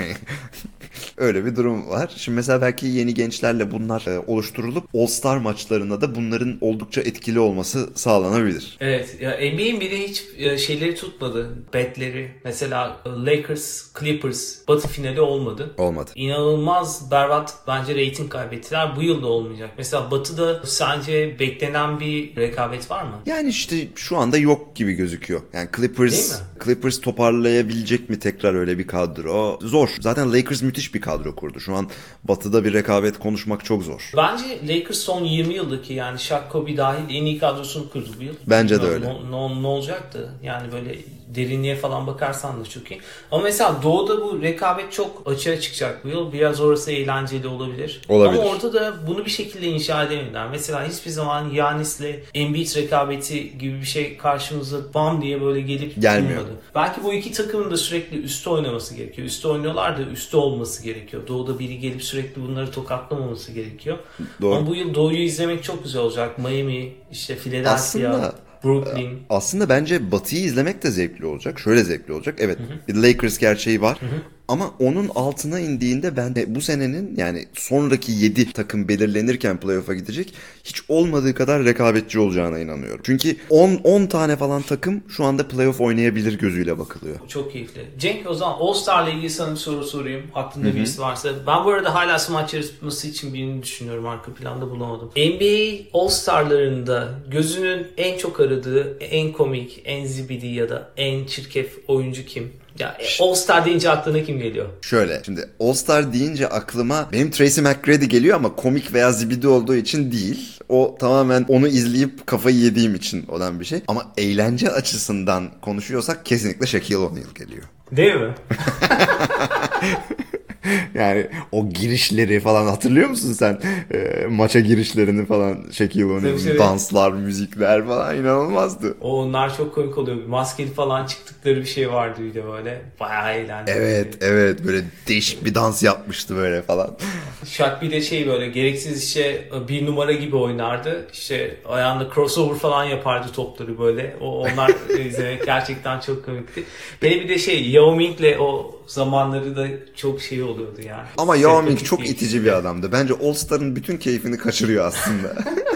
Öyle 1.23 1.45
bir 1.45 1.55
durum 1.55 1.89
var. 1.89 2.11
Şimdi 2.17 2.35
mesela 2.35 2.61
belki 2.61 2.87
yeni 2.87 3.13
gençlerle 3.13 3.71
bunlar 3.71 4.05
e, 4.07 4.19
oluşturulup 4.19 4.83
All-Star 4.95 5.37
maçlarında 5.37 6.01
da 6.01 6.15
bunların 6.15 6.57
oldukça 6.61 7.01
etkili 7.01 7.39
olması 7.39 7.89
sağlanabilir. 7.95 8.77
Evet 8.79 9.17
ya 9.21 9.31
NBA'in 9.31 9.79
bir 9.79 9.91
de 9.91 10.07
hiç 10.07 10.23
e, 10.37 10.57
şeyleri 10.57 10.95
tutmadı. 10.95 11.49
Betleri. 11.73 12.31
Mesela 12.43 12.97
e, 13.05 13.09
Lakers, 13.09 13.93
Clippers 13.99 14.67
batı 14.67 14.87
finali 14.87 15.21
olmadı. 15.21 15.73
Olmadı. 15.77 16.11
İnanılmaz 16.15 17.11
berbat 17.11 17.53
bence 17.67 17.95
reyting 17.95 18.29
kaybettiler. 18.29 18.95
Bu 18.95 19.03
yıl 19.03 19.21
da 19.21 19.27
olmayacak. 19.27 19.69
Mesela 19.77 20.11
Batı'da 20.11 20.61
sence 20.65 21.39
beklenen 21.39 21.99
bir 21.99 22.35
rekabet 22.35 22.91
var 22.91 23.03
mı? 23.03 23.19
Yani 23.25 23.49
işte 23.49 23.87
şu 23.95 24.17
anda 24.17 24.37
yok 24.37 24.75
gibi 24.75 24.93
gözüküyor. 24.93 25.41
Yani 25.53 25.69
Clippers? 25.75 26.41
Clippers 26.65 27.01
toparlayabilecek 27.01 28.09
mi 28.09 28.19
tekrar 28.19 28.53
öyle 28.53 28.77
bir 28.77 28.87
kadro? 28.87 29.59
Zor. 29.61 29.89
Zaten 29.99 30.33
Lakers 30.33 30.61
müthiş 30.61 30.93
bir 30.95 31.01
kadro 31.01 31.12
kurdu. 31.35 31.59
Şu 31.59 31.75
an 31.75 31.89
Batı'da 32.23 32.63
bir 32.63 32.73
rekabet 32.73 33.19
konuşmak 33.19 33.65
çok 33.65 33.83
zor. 33.83 34.11
Bence 34.17 34.59
Lakers 34.67 34.97
son 34.97 35.23
20 35.23 35.53
yıldaki 35.53 35.93
yani 35.93 36.19
Shaq 36.19 36.41
Kobe 36.51 36.77
dahil 36.77 37.03
en 37.09 37.25
iyi 37.25 37.39
kadrosunu 37.39 37.89
kurdu 37.89 38.09
bu 38.19 38.23
yıl. 38.23 38.35
Bence 38.47 38.81
de 38.81 38.85
öyle. 38.85 39.05
Ne, 39.07 39.31
ne, 39.31 39.61
ne 39.61 39.67
olacaktı? 39.67 40.29
Yani 40.43 40.71
böyle 40.71 40.95
derinliğe 41.35 41.75
falan 41.75 42.07
bakarsan 42.07 42.61
da 42.61 42.65
çok 42.69 42.91
iyi. 42.91 42.99
Ama 43.31 43.43
mesela 43.43 43.75
Doğu'da 43.83 44.21
bu 44.21 44.41
rekabet 44.41 44.91
çok 44.91 45.21
açığa 45.25 45.59
çıkacak 45.59 46.03
bu 46.05 46.07
yıl. 46.09 46.33
Biraz 46.33 46.61
orası 46.61 46.91
eğlenceli 46.91 47.47
olabilir. 47.47 48.01
Olabilir. 48.09 48.39
Ama 48.41 48.49
orada 48.49 48.73
da 48.73 48.93
bunu 49.07 49.25
bir 49.25 49.29
şekilde 49.31 49.67
inşa 49.67 50.03
edemediler. 50.03 50.47
Mesela 50.51 50.87
hiçbir 50.87 51.11
zaman 51.11 51.49
Yanis'le 51.49 52.01
Embiid 52.33 52.75
rekabeti 52.75 53.57
gibi 53.57 53.79
bir 53.81 53.85
şey 53.85 54.17
karşımıza 54.17 54.77
bam 54.93 55.21
diye 55.21 55.41
böyle 55.41 55.61
gelip 55.61 56.01
Gelmiyor. 56.01 56.39
durmadı. 56.39 56.55
Belki 56.75 57.03
bu 57.03 57.13
iki 57.13 57.31
takımın 57.31 57.71
da 57.71 57.77
sürekli 57.77 58.21
üstte 58.21 58.49
oynaması 58.49 58.95
gerekiyor. 58.95 59.27
Üstte 59.27 59.47
oynuyorlar 59.47 59.97
da 59.97 60.01
üstte 60.01 60.37
olması 60.37 60.83
gerekiyor. 60.83 61.27
Doğu'da 61.27 61.59
biri 61.59 61.79
gelip 61.79 62.03
sürekli 62.03 62.41
bunları 62.47 62.71
tokatlamaması 62.71 63.51
gerekiyor. 63.51 63.97
Doğru. 64.41 64.55
Ama 64.55 64.67
bu 64.67 64.75
yıl 64.75 64.93
Doğu'yu 64.93 65.17
izlemek 65.23 65.63
çok 65.63 65.83
güzel 65.83 66.01
olacak. 66.01 66.37
Miami, 66.37 66.93
işte 67.11 67.35
Philadelphia, 67.35 67.71
Aslında- 67.73 68.35
Brooklyn. 68.63 69.19
Aslında 69.29 69.69
bence 69.69 70.11
Batı'yı 70.11 70.43
izlemek 70.43 70.83
de 70.83 70.91
zevkli 70.91 71.25
olacak. 71.25 71.59
Şöyle 71.59 71.83
zevkli 71.83 72.13
olacak. 72.13 72.35
Evet 72.39 72.57
bir 72.87 72.95
Lakers 72.95 73.37
gerçeği 73.37 73.81
var. 73.81 73.99
Ama 74.47 74.73
onun 74.79 75.09
altına 75.15 75.59
indiğinde 75.59 76.17
ben 76.17 76.35
de 76.35 76.55
bu 76.55 76.61
senenin 76.61 77.15
yani 77.17 77.45
sonraki 77.53 78.11
7 78.11 78.51
takım 78.51 78.87
belirlenirken 78.87 79.59
playoff'a 79.59 79.93
gidecek 79.93 80.33
hiç 80.63 80.81
olmadığı 80.89 81.33
kadar 81.35 81.65
rekabetçi 81.65 82.19
olacağına 82.19 82.59
inanıyorum. 82.59 83.01
Çünkü 83.03 83.35
10 83.49 83.75
10 83.83 84.05
tane 84.05 84.35
falan 84.35 84.61
takım 84.61 85.03
şu 85.09 85.23
anda 85.23 85.47
playoff 85.47 85.81
oynayabilir 85.81 86.39
gözüyle 86.39 86.79
bakılıyor. 86.79 87.15
Çok 87.27 87.51
keyifli. 87.51 87.81
Cenk 87.99 88.29
o 88.29 88.33
zaman 88.33 88.57
All 88.59 88.73
Star'la 88.73 89.09
ilgili 89.09 89.29
sana 89.29 89.51
bir 89.51 89.57
soru 89.57 89.83
sorayım. 89.83 90.23
Aklında 90.35 90.75
birisi 90.75 91.01
varsa. 91.01 91.29
Ben 91.47 91.65
bu 91.65 91.69
arada 91.69 91.95
hala 91.95 92.19
smaç 92.19 92.53
yarışması 92.53 93.07
için 93.07 93.33
birini 93.33 93.63
düşünüyorum. 93.63 94.07
Arka 94.07 94.33
planda 94.33 94.69
bulamadım. 94.69 95.11
NBA 95.15 95.83
All 95.93 96.07
Star'larında 96.07 97.09
gözünün 97.31 97.87
en 97.97 98.17
çok 98.17 98.39
aradığı, 98.39 98.97
en 98.99 99.31
komik, 99.31 99.81
en 99.85 100.05
zibidi 100.05 100.47
ya 100.47 100.69
da 100.69 100.89
en 100.97 101.25
çirkef 101.25 101.79
oyuncu 101.87 102.25
kim? 102.25 102.62
Ya 102.79 102.97
e, 102.99 103.23
All 103.23 103.33
Star 103.33 103.65
deyince 103.65 103.89
aklına 103.89 104.23
kim 104.23 104.39
geliyor? 104.39 104.65
Şöyle 104.81 105.21
şimdi 105.25 105.49
All 105.59 105.73
Star 105.73 106.13
deyince 106.13 106.47
aklıma 106.47 107.09
benim 107.11 107.31
Tracy 107.31 107.61
McGrady 107.61 108.05
geliyor 108.05 108.35
ama 108.35 108.55
komik 108.55 108.93
veya 108.93 109.11
zibidi 109.11 109.47
olduğu 109.47 109.75
için 109.75 110.11
değil. 110.11 110.59
O 110.69 110.97
tamamen 110.99 111.45
onu 111.47 111.67
izleyip 111.67 112.27
kafayı 112.27 112.55
yediğim 112.55 112.95
için 112.95 113.27
olan 113.27 113.59
bir 113.59 113.65
şey. 113.65 113.81
Ama 113.87 114.11
eğlence 114.17 114.69
açısından 114.69 115.49
konuşuyorsak 115.61 116.25
kesinlikle 116.25 116.67
Shaquille 116.67 116.97
O'Neal 116.97 117.33
geliyor. 117.35 117.63
Değil 117.91 118.15
mi? 118.15 118.33
Yani 120.93 121.27
o 121.51 121.69
girişleri 121.69 122.39
falan 122.39 122.67
hatırlıyor 122.67 123.09
musun 123.09 123.33
sen? 123.33 123.59
E, 123.93 124.25
maça 124.29 124.59
girişlerini 124.59 125.25
falan 125.25 125.57
Shaquille 125.71 126.05
O'Neal'ın 126.05 126.59
danslar, 126.59 127.11
müzikler 127.11 127.85
falan 127.85 128.17
inanılmazdı. 128.17 128.97
O 129.01 129.21
onlar 129.21 129.57
çok 129.57 129.75
komik 129.75 129.97
oluyor. 129.97 130.25
Maskeli 130.27 130.73
falan 130.73 131.05
çıktıkları 131.05 131.55
bir 131.55 131.65
şey 131.65 131.91
vardı 131.91 132.19
bir 132.23 132.33
de 132.33 132.45
böyle. 132.45 132.81
Bayağı 132.99 133.33
eğlenceli. 133.33 133.77
Evet, 133.77 134.17
evet 134.21 134.65
böyle 134.65 134.83
değişik 135.07 135.45
bir 135.45 135.55
dans 135.55 135.83
yapmıştı 135.83 136.35
böyle 136.35 136.61
falan. 136.61 136.97
Shaq 137.45 137.81
bir 137.81 137.91
de 137.91 138.01
şey 138.01 138.27
böyle 138.27 138.47
gereksiz 138.47 139.03
işte 139.03 139.49
bir 139.67 139.85
numara 139.85 140.11
gibi 140.11 140.35
oynardı. 140.35 141.07
İşte 141.13 141.57
ayağında 141.65 142.09
crossover 142.15 142.57
falan 142.59 142.83
yapardı 142.83 143.27
topları 143.35 143.79
böyle. 143.79 144.15
O 144.21 144.39
onlar 144.39 144.71
izlemek 145.05 145.45
gerçekten 145.45 145.99
çok 145.99 146.25
komikti. 146.25 146.63
Benim 147.01 147.19
bir 147.19 147.29
de 147.29 147.37
şey 147.39 147.69
Yao 147.69 147.95
Ming'le 147.95 148.39
o 148.39 148.75
zamanları 148.87 149.55
da 149.55 149.67
çok 149.95 150.21
şey 150.21 150.43
oluyordu 150.43 150.81
yani. 150.87 151.07
Ama 151.17 151.35
Yao 151.35 151.63
Ming 151.63 151.83
çok 151.83 152.09
itici 152.09 152.43
bir 152.43 152.51
adamdı. 152.57 152.91
Bence 152.91 153.13
All 153.23 153.33
Star'ın 153.33 153.75
bütün 153.75 153.97
keyfini 153.97 154.37
kaçırıyor 154.37 154.85
aslında. 154.85 155.35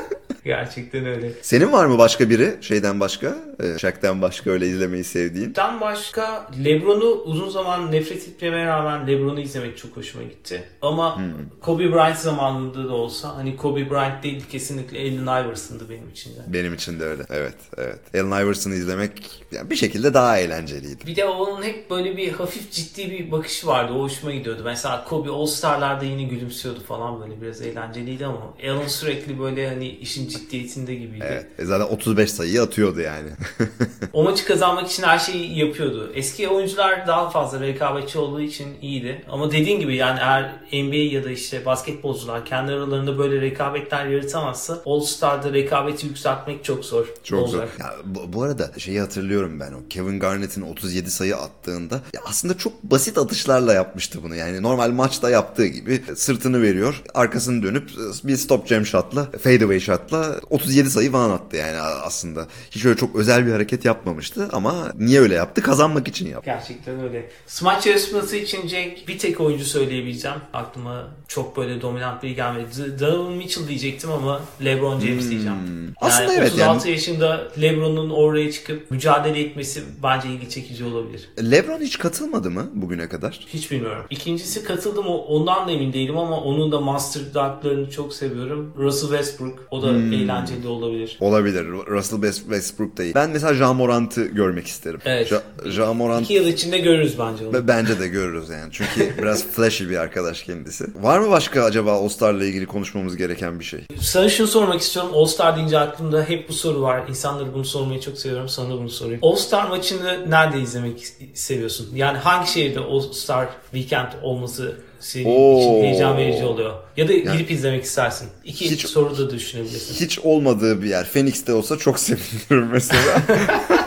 Gerçekten 0.48 1.06
öyle. 1.06 1.32
Senin 1.42 1.72
var 1.72 1.86
mı 1.86 1.98
başka 1.98 2.30
biri 2.30 2.58
şeyden 2.62 3.00
başka? 3.00 3.36
E, 3.60 3.80
Shaq'ten 3.80 4.22
başka 4.22 4.52
öyle 4.52 4.68
izlemeyi 4.68 5.04
sevdiğin? 5.04 5.56
Dan 5.56 5.82
başka 5.82 6.52
LeBron'u 6.66 7.06
uzun 7.06 7.50
zaman 7.50 7.92
nefret 7.92 8.28
etmeme 8.28 8.66
rağmen 8.66 9.08
LeBron'u 9.08 9.40
izlemek 9.40 9.78
çok 9.78 9.98
hoşuma 9.98 10.24
gitti. 10.24 10.64
Ama 10.82 11.22
Kobe 11.62 11.94
Bryant 11.94 12.18
zamanında 12.18 12.90
da 12.90 12.94
olsa 12.94 13.36
hani 13.36 13.56
Kobe 13.56 13.90
Bryant 13.90 14.24
değil 14.24 14.44
kesinlikle 14.52 15.00
Allen 15.00 15.44
Iverson'dı 15.44 15.90
benim 15.90 16.10
için 16.10 16.36
de. 16.36 16.40
Benim 16.48 16.74
için 16.74 17.00
de 17.00 17.04
öyle. 17.04 17.24
Evet, 17.30 17.56
evet. 17.78 18.00
Allen 18.16 18.46
Iverson'ı 18.46 18.76
izlemek 18.76 19.12
yani 19.52 19.70
bir 19.70 19.76
şekilde 19.76 20.14
daha 20.14 20.38
eğlenceliydi. 20.38 21.08
Bir 21.08 21.16
de 21.16 21.26
onun 21.26 21.64
hep 21.64 21.90
böyle 21.90 22.18
bir 22.18 22.32
hafif 22.32 22.72
ciddi 22.72 23.12
bir 23.12 23.32
bakışı 23.32 23.68
vardı. 23.68 23.94
O 23.94 24.02
hoşuma 24.02 24.32
gidiyordu. 24.32 24.62
Mesela 24.66 25.04
Kobe 25.04 25.30
All 25.30 25.46
Star'larda 25.46 26.06
yine 26.06 26.24
gülümsüyordu 26.24 26.80
falan 26.80 27.22
böyle 27.22 27.42
biraz 27.42 27.62
eğlenceliydi 27.62 28.26
ama 28.26 28.54
Allen 28.64 28.88
sürekli 28.88 29.40
böyle 29.40 29.68
hani 29.70 29.88
işin 29.88 30.28
ciddiyetinde 30.40 30.96
gibiydi. 30.96 31.26
Evet. 31.28 31.46
E 31.60 31.66
zaten 31.66 31.86
35 31.86 32.32
sayıyı 32.32 32.62
atıyordu 32.62 33.02
yani. 33.02 33.30
O 34.18 34.24
maçı 34.24 34.46
kazanmak 34.46 34.92
için 34.92 35.04
her 35.04 35.20
şeyi 35.20 35.60
yapıyordu. 35.60 36.12
Eski 36.16 36.48
oyuncular 36.50 37.08
daha 37.08 37.30
fazla 37.30 37.60
rekabetçi 37.60 38.20
olduğu 38.20 38.42
için 38.42 38.68
iyiydi. 38.82 39.26
Ama 39.30 39.52
dediğin 39.52 39.80
gibi 39.80 39.96
yani 39.96 40.20
eğer 40.20 40.54
NBA 40.74 41.16
ya 41.16 41.24
da 41.24 41.32
işte 41.32 41.66
basketbolcular 41.66 42.46
kendi 42.46 42.72
aralarında 42.72 43.18
böyle 43.18 43.42
rekabetler 43.42 44.06
yaratamazsa 44.06 44.82
All 44.86 45.00
Star'da 45.00 45.54
rekabeti 45.54 46.08
yükseltmek 46.08 46.64
çok 46.64 46.86
zor. 46.86 47.08
Çok 47.24 47.50
zor. 47.50 47.58
olacak. 47.58 47.78
Ya, 47.80 47.94
bu, 48.06 48.34
bu 48.34 48.44
arada 48.44 48.72
şeyi 48.78 49.00
hatırlıyorum 49.00 49.60
ben 49.60 49.74
o 49.74 49.78
Kevin 49.90 50.20
Garnett'in 50.20 50.62
37 50.62 51.12
sayı 51.12 51.38
attığında 51.38 51.96
ya 52.14 52.22
aslında 52.26 52.58
çok 52.58 52.84
basit 52.84 53.18
atışlarla 53.18 53.74
yapmıştı 53.74 54.20
bunu. 54.24 54.36
Yani 54.36 54.64
normal 54.64 54.92
maçta 54.92 55.30
yaptığı 55.30 55.68
gibi 55.68 56.02
sırtını 56.16 56.62
veriyor, 56.62 57.04
arkasını 57.14 57.64
dönüp 57.64 57.90
bir 58.24 58.38
stop 58.38 58.68
jam 58.68 58.86
shot'la, 58.86 59.26
fadeaway 59.26 59.80
shot'la 59.80 60.40
37 60.50 60.90
sayı 60.90 61.12
falan 61.12 61.30
attı 61.30 61.58
yani 61.58 61.78
aslında. 61.80 62.48
Hiç 62.72 62.86
öyle 62.86 62.98
çok 62.98 63.16
özel 63.16 63.46
bir 63.48 63.52
hareket 63.52 63.86
yapmamıştı 64.12 64.50
ama 64.54 64.92
niye 65.00 65.20
öyle 65.20 65.36
yaptı? 65.36 65.62
Kazanmak 65.62 66.08
için 66.08 66.28
yaptı. 66.30 66.46
Gerçekten 66.46 67.00
öyle. 67.04 67.30
Smaç 67.48 67.86
yarışması 67.88 68.36
için 68.38 68.68
Cenk 68.68 69.08
bir 69.08 69.20
tek 69.20 69.42
oyuncu 69.42 69.66
söyleyebileceğim. 69.66 70.38
Aklıma 70.54 71.08
çok 71.28 71.58
böyle 71.58 71.82
dominant 71.82 72.24
biri 72.24 72.36
gelmedi. 72.36 73.00
Donovan 73.00 73.34
Mitchell 73.34 73.68
diyecektim 73.68 74.12
ama 74.12 74.42
LeBron 74.66 75.00
James 75.00 75.30
diyeceğim. 75.30 75.46
Yani 75.68 75.90
Aslında 76.02 76.34
evet 76.34 76.52
36 76.54 76.90
yaşında 76.90 77.48
LeBron'un 77.62 78.10
oraya 78.10 78.52
çıkıp 78.52 78.92
mücadele 78.92 79.40
etmesi 79.42 79.84
bence 80.04 80.30
ilgi 80.30 80.50
çekici 80.50 80.84
olabilir. 80.86 81.30
LeBron 81.52 81.80
hiç 81.82 81.98
katılmadı 81.98 82.52
mı 82.52 82.70
bugüne 82.74 83.10
kadar? 83.10 83.40
Hiç 83.48 83.72
bilmiyorum. 83.72 84.06
İkincisi 84.10 84.64
katıldım 84.64 85.08
o- 85.08 85.18
ondan 85.18 85.68
da 85.68 85.72
emin 85.72 85.94
değilim 85.94 86.18
ama 86.18 86.42
onun 86.42 86.72
da 86.72 86.80
Master 86.82 87.24
Dunk'larını 87.34 87.90
çok 87.92 88.14
seviyorum. 88.14 88.74
Russell 88.78 89.10
Westbrook 89.10 89.60
o 89.72 89.82
da 89.82 89.90
eğlenceli 89.92 90.68
olabilir. 90.68 91.18
Olabilir. 91.20 91.68
Russell 91.68 92.18
West- 92.20 92.42
Westbrook 92.42 92.98
da 92.98 93.04
iyi. 93.04 93.16
Ben 93.16 93.30
mesela 93.30 93.54
Ja 93.54 93.74
Morant'ı 93.98 94.26
görmek 94.26 94.68
isterim. 94.68 95.00
Evet. 95.06 95.32
Ja, 95.32 95.42
ja 95.66 95.94
Morant 95.94 96.24
İki 96.24 96.34
yıl 96.34 96.48
içinde 96.48 96.78
görürüz 96.78 97.20
bence 97.20 97.48
onu. 97.48 97.68
Bence 97.68 98.00
de 98.00 98.08
görürüz 98.08 98.50
yani. 98.50 98.70
Çünkü 98.72 99.14
biraz 99.22 99.44
flashy 99.48 99.90
bir 99.90 99.98
arkadaş 99.98 100.44
kendisi. 100.44 100.86
Var 101.02 101.20
mı 101.20 101.30
başka 101.32 101.64
acaba 101.64 101.92
All 101.92 102.10
Star'la 102.10 102.46
ilgili 102.46 102.66
konuşmamız 102.66 103.18
gereken 103.18 103.60
bir 103.60 103.66
şey? 103.66 103.80
Sana 104.02 104.30
şunu 104.30 104.48
sormak 104.48 104.82
istiyorum. 104.82 105.12
All 105.16 105.26
Star 105.26 105.56
deyince 105.58 105.80
aklımda 105.80 106.24
hep 106.24 106.50
bu 106.50 106.54
soru 106.54 106.82
var. 106.82 107.08
İnsanları 107.10 107.54
bunu 107.54 107.66
sormayı 107.66 108.00
çok 108.02 108.18
seviyorum. 108.18 108.50
Sana 108.50 108.70
da 108.70 108.78
bunu 108.78 108.90
sorayım. 108.90 109.20
All 109.24 109.36
Star 109.36 109.68
maçını 109.70 110.30
nerede 110.32 110.62
izlemek 110.62 111.04
seviyorsun? 111.34 111.90
Yani 111.96 112.18
hangi 112.18 112.52
şehirde 112.52 112.80
All 112.80 113.02
Star 113.14 113.48
Weekend 113.72 114.08
olması 114.24 114.76
senin 115.00 115.26
Oo. 115.26 115.60
için 115.60 115.84
heyecan 115.84 116.18
verici 116.18 116.44
oluyor? 116.46 116.74
Ya 116.98 117.08
da 117.08 117.14
gidip 117.14 117.52
izlemek 117.52 117.84
istersin. 117.84 118.28
İki 118.46 118.72
Hiç- 118.72 118.86
soru 118.88 119.18
da 119.18 119.30
düşünebilirsin. 119.30 120.06
Hiç 120.06 120.20
olmadığı 120.20 120.82
bir 120.84 120.90
yer. 120.90 121.06
Phoenix'te 121.06 121.54
olsa 121.54 121.78
çok 121.78 122.00
sevinirim 122.00 122.70
mesela. 122.72 123.22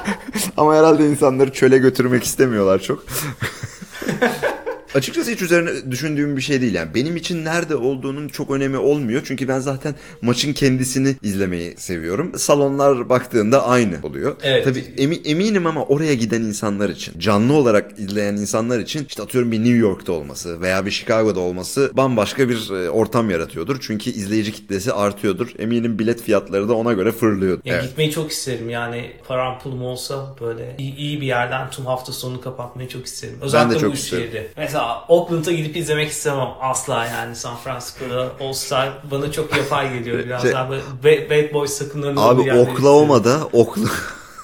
Ama 0.57 0.75
herhalde 0.75 1.11
insanları 1.11 1.53
çöle 1.53 1.79
götürmek 1.79 2.25
istemiyorlar 2.25 2.79
çok. 2.79 3.05
Açıkçası 4.94 5.31
hiç 5.31 5.42
üzerine 5.42 5.90
düşündüğüm 5.90 6.37
bir 6.37 6.42
şey 6.42 6.61
değil 6.61 6.74
yani. 6.74 6.94
Benim 6.94 7.16
için 7.16 7.44
nerede 7.44 7.76
olduğunun 7.76 8.29
çok 8.29 8.50
önemi 8.50 8.76
olmuyor. 8.76 9.22
Çünkü 9.24 9.48
ben 9.48 9.59
zaten 9.59 9.94
maçın 10.22 10.53
kendisini 10.53 11.16
izlemeyi 11.22 11.74
seviyorum. 11.76 12.33
Salonlar 12.38 13.09
baktığında 13.09 13.66
aynı 13.66 13.96
oluyor. 14.03 14.37
Evet. 14.42 14.64
Tabii 14.64 14.79
emi- 14.98 15.29
eminim 15.29 15.66
ama 15.66 15.85
oraya 15.85 16.14
giden 16.14 16.42
insanlar 16.42 16.88
için, 16.88 17.20
canlı 17.20 17.53
olarak 17.53 17.98
izleyen 17.98 18.37
insanlar 18.37 18.79
için 18.81 19.05
işte 19.09 19.22
atıyorum 19.22 19.53
bir 19.53 19.59
New 19.59 19.76
York'ta 19.76 20.12
olması 20.12 20.61
veya 20.61 20.87
bir 20.87 20.90
Chicago'da 20.90 21.40
olması 21.40 21.90
bambaşka 21.94 22.48
bir 22.48 22.70
e, 22.70 22.90
ortam 22.90 23.31
yaratıyordur. 23.31 23.76
Çünkü 23.81 24.11
izleyici 24.11 24.53
kitlesi 24.53 24.92
artıyordur. 24.92 25.48
Eminim 25.59 25.98
bilet 25.98 26.22
fiyatları 26.22 26.68
da 26.68 26.74
ona 26.74 26.92
göre 26.92 27.12
fırlıyordur. 27.12 27.61
Ya 27.64 27.74
Evet. 27.74 27.85
Gitmeyi 27.85 28.11
çok 28.11 28.31
isterim 28.31 28.70
yani 28.70 29.11
param 29.29 29.59
pulum 29.59 29.83
olsa 29.83 30.35
böyle 30.40 30.74
iyi, 30.79 31.20
bir 31.20 31.26
yerden 31.26 31.70
tüm 31.70 31.87
hafta 31.87 32.12
sonunu 32.12 32.40
kapatmayı 32.40 32.88
çok 32.88 33.07
isterim. 33.07 33.35
Özellikle 33.42 33.79
çok 33.79 33.90
bu 33.90 33.94
isterim. 33.94 34.24
şehirde. 34.24 34.48
Mesela 34.57 34.80
Oakland'a 35.09 35.53
gidip 35.53 35.77
izlemek 35.77 36.11
istemem 36.11 36.49
asla 36.61 37.05
yani 37.05 37.37
San 37.37 37.57
Francisco'da 37.57 38.53
Star 38.55 38.93
bana 39.11 39.33
çok 39.33 39.57
yapay 39.57 39.99
geliyor 39.99 40.19
biraz 40.19 40.43
Şey- 40.43 40.53
daha 40.53 40.71
böyle 40.71 41.31
bad, 41.31 41.55
boys 41.55 41.73
sakınlarının 41.73 42.16
olduğu 42.16 42.43
Abi. 42.43 42.53
Oklahoma'da 42.53 43.40
Okla 43.53 43.90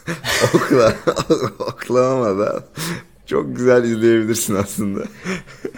Okla 0.55 0.92
Oklahoma'da 1.59 2.64
çok 3.27 3.57
güzel 3.57 3.85
izleyebilirsin 3.85 4.55
aslında. 4.55 5.01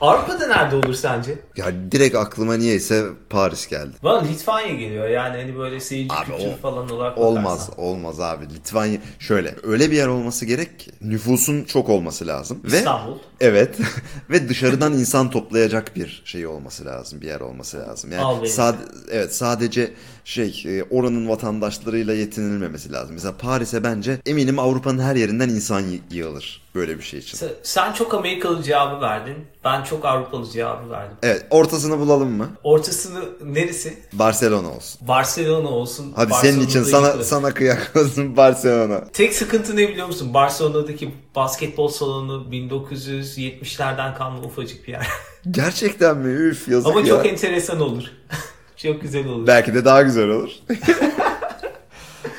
Avrupa'da 0.01 0.47
nerede 0.47 0.77
olur 0.77 0.95
sence? 0.95 1.39
Ya 1.57 1.67
direkt 1.93 2.15
aklıma 2.17 2.55
niyeyse 2.57 3.07
Paris 3.31 3.69
geldi. 3.69 3.91
Bana 4.03 4.23
Litvanya 4.23 4.75
geliyor 4.75 5.09
yani 5.09 5.37
hani 5.37 5.59
böyle 5.59 5.81
seyirci 5.81 6.15
Abi 6.15 6.27
kültürü 6.27 6.49
o- 6.49 6.57
falan 6.57 6.91
olarak 6.91 7.19
Olmaz, 7.19 7.45
bakarsan. 7.45 7.85
olmaz 7.85 8.21
abi. 8.21 8.45
Litvanya 8.55 8.99
şöyle 9.19 9.55
öyle 9.63 9.91
bir 9.91 9.97
yer 9.97 10.07
olması 10.09 10.45
gerek 10.47 10.79
ki 10.79 10.91
nüfusun 11.03 11.65
çok 11.65 11.89
olması 11.89 12.27
lazım 12.27 12.61
ve 12.65 12.79
İstanbul. 12.79 13.19
evet 13.41 13.77
ve 14.31 14.49
dışarıdan 14.49 14.93
insan 14.93 15.31
toplayacak 15.31 15.97
bir 15.97 16.23
şey 16.25 16.47
olması 16.47 16.85
lazım, 16.85 17.21
bir 17.21 17.27
yer 17.27 17.41
olması 17.41 17.77
lazım. 17.79 18.13
Yani 18.13 18.49
sad- 18.49 18.75
evet 19.11 19.35
sadece 19.37 19.93
şey 20.25 20.63
e, 20.67 20.83
oranın 20.83 21.29
vatandaşlarıyla 21.29 22.15
yetinilmemesi 22.15 22.93
lazım. 22.93 23.15
Mesela 23.15 23.37
Paris'e 23.37 23.85
bence 23.85 24.19
eminim 24.27 24.59
Avrupa'nın 24.59 24.99
her 25.03 25.17
yerinden 25.17 25.49
insan 25.49 25.83
yığılır 26.11 26.63
böyle 26.79 26.99
bir 26.99 27.03
şey 27.03 27.21
için. 27.21 27.39
Sen, 27.39 27.49
sen 27.63 27.93
çok 27.93 28.15
Amerikalı 28.15 28.63
cevabı 28.63 29.01
verdin. 29.01 29.35
Ben 29.65 29.83
çok 29.83 30.05
Avrupalı 30.05 30.51
cevabı 30.51 30.91
verdim. 30.91 31.17
Evet, 31.23 31.47
ortasını 31.51 31.99
bulalım 31.99 32.31
mı? 32.31 32.49
Ortasını 32.65 33.25
neresi? 33.45 33.99
Barcelona 34.13 34.71
olsun. 34.71 35.09
Barcelona 35.09 35.69
olsun. 35.69 36.13
Hadi 36.17 36.35
senin 36.35 36.61
için 36.61 36.83
sana 36.83 37.07
yıkılır. 37.07 37.25
sana 37.25 37.55
kıyak 37.55 37.93
olsun 37.97 38.37
Barcelona. 38.37 39.05
Tek 39.13 39.35
sıkıntı 39.35 39.77
ne 39.77 39.89
biliyor 39.89 40.07
musun? 40.07 40.35
Barcelona'daki 40.35 41.15
basketbol 41.37 41.89
salonu 41.89 42.47
1970'lerden 42.53 44.15
kalma 44.15 44.39
ufacık 44.43 44.87
bir 44.89 44.93
yer. 44.93 45.07
Gerçekten 45.51 46.17
mi? 46.17 46.33
Üf 46.33 46.69
yazık 46.69 46.91
Ama 46.91 47.01
ya. 47.01 47.07
çok 47.07 47.27
enteresan 47.27 47.81
olur. 47.81 48.05
çok 48.77 49.01
güzel 49.03 49.27
olur. 49.27 49.47
Belki 49.47 49.75
de 49.75 49.85
daha 49.85 50.03
güzel 50.03 50.29
olur. 50.29 50.51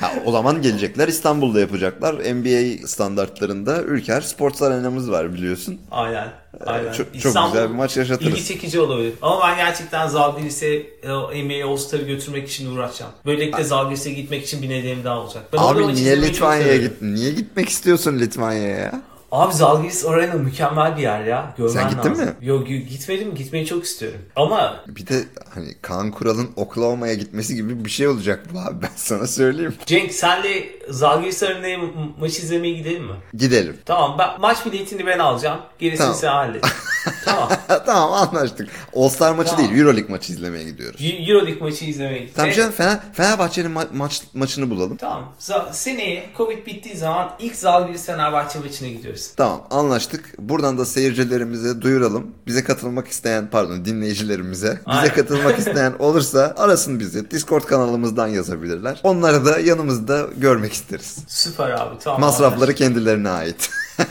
ha, 0.00 0.12
o 0.24 0.32
zaman 0.32 0.62
gelecekler 0.62 1.08
İstanbul'da 1.08 1.60
yapacaklar. 1.60 2.14
NBA 2.14 2.86
standartlarında 2.86 3.82
Ülker 3.82 4.20
Sports 4.20 4.62
Arena'mız 4.62 5.10
var 5.10 5.34
biliyorsun. 5.34 5.80
Aynen. 5.90 6.28
Aynen. 6.66 6.92
Çok, 6.92 7.06
çok 7.06 7.24
İstanbul 7.24 7.52
güzel 7.52 7.70
bir 7.70 7.74
maç 7.74 7.96
yaşatırız. 7.96 8.32
İlgi 8.32 8.44
çekici 8.44 8.80
olabilir. 8.80 9.12
Ama 9.22 9.40
ben 9.48 9.56
gerçekten 9.56 10.06
Zalgiris'e 10.06 10.66
e, 11.02 11.44
NBA 11.44 11.70
All-Star'ı 11.70 12.02
götürmek 12.02 12.48
için 12.48 12.76
uğraşacağım. 12.76 13.12
Böylelikle 13.26 13.64
Zalgiris'e 13.64 14.10
gitmek 14.10 14.44
için 14.44 14.62
bir 14.62 14.68
nedenim 14.68 15.04
daha 15.04 15.20
olacak. 15.20 15.42
Ben 15.52 15.58
Abi 15.58 15.94
niye 15.94 16.22
Litvanya'ya 16.22 16.76
git? 16.76 17.02
Niye 17.02 17.30
gitmek 17.32 17.68
istiyorsun 17.68 18.18
Litvanya'ya 18.18 18.76
ya? 18.78 19.02
Abi 19.32 19.54
Zalgiris 19.54 20.04
Arena 20.06 20.34
mükemmel 20.34 20.96
bir 20.96 21.02
yer 21.02 21.24
ya. 21.24 21.54
Görmen 21.58 21.72
Sen 21.72 21.90
gittin 21.90 22.10
lazım. 22.10 22.24
mi? 22.26 22.32
Yok 22.42 22.66
gitmedim. 22.66 23.34
Gitmeyi 23.34 23.66
çok 23.66 23.84
istiyorum. 23.84 24.18
Ama 24.36 24.84
Bir 24.88 25.06
de 25.06 25.24
hani 25.54 25.74
Kaan 25.82 26.10
Kural'ın 26.10 26.48
Oklahoma'ya 26.56 27.14
gitmesi 27.14 27.54
gibi 27.54 27.84
bir 27.84 27.90
şey 27.90 28.08
olacak 28.08 28.44
bu 28.54 28.58
abi 28.58 28.82
ben 28.82 28.90
sana 28.96 29.26
söyleyeyim. 29.26 29.74
Cenk 29.86 30.12
senle 30.12 30.79
Zalgiris 30.90 31.42
Arena'ya 31.42 31.78
ma- 31.78 32.10
maç 32.20 32.38
izlemeye 32.38 32.74
gidelim 32.74 33.04
mi? 33.04 33.12
Gidelim. 33.34 33.76
Tamam 33.86 34.16
ben 34.18 34.40
maç 34.40 34.66
biletini 34.66 35.06
ben 35.06 35.18
alacağım. 35.18 35.60
Gerisini 35.78 35.98
Tamam. 36.04 36.14
sen 36.20 36.28
hallet. 36.28 36.64
tamam. 37.24 37.48
tamam 37.86 38.12
anlaştık. 38.12 38.68
All 38.96 39.08
Star 39.08 39.34
maçı 39.34 39.50
Tamam. 39.50 39.68
değil 39.70 39.80
Euroleague 39.80 40.10
maçı 40.10 40.32
izlemeye 40.32 40.64
gidiyoruz. 40.64 41.00
Eu- 41.00 41.34
Euroleague 41.34 41.62
maçı 41.68 41.84
izlemeye 41.84 42.18
gittik. 42.18 42.36
Tamam 42.36 42.52
canım 42.52 42.72
Fener, 42.72 42.98
Fenerbahçe'nin 43.12 43.74
ma- 43.74 43.86
maç, 43.94 44.22
maçını 44.34 44.70
bulalım. 44.70 44.96
Tamam. 44.96 45.32
Za- 45.40 45.72
seneye 45.72 46.30
Covid 46.36 46.66
bittiği 46.66 46.96
zaman 46.96 47.30
ilk 47.38 47.56
Zalgiris 47.56 48.06
Fenerbahçe 48.06 48.58
maçına 48.58 48.88
gidiyoruz. 48.88 49.30
Tamam 49.36 49.66
anlaştık. 49.70 50.34
Buradan 50.38 50.78
da 50.78 50.84
seyircilerimize 50.86 51.82
duyuralım. 51.82 52.26
Bize 52.46 52.64
katılmak 52.64 53.08
isteyen 53.08 53.48
pardon 53.50 53.84
dinleyicilerimize 53.84 54.50
bize 54.70 54.80
Aynen. 54.86 55.14
katılmak 55.14 55.58
isteyen 55.58 55.94
olursa 55.98 56.54
arasın 56.58 57.00
bizi. 57.00 57.30
Discord 57.30 57.62
kanalımızdan 57.64 58.28
yazabilirler. 58.28 59.00
Onları 59.02 59.44
da 59.44 59.58
yanımızda 59.60 60.26
görmek 60.36 60.72
isteriz. 60.80 61.18
Süper 61.28 61.70
abi 61.70 61.98
tamam. 61.98 62.20
Masrafları 62.20 62.74
kendilerine 62.74 63.28
ait. 63.30 63.70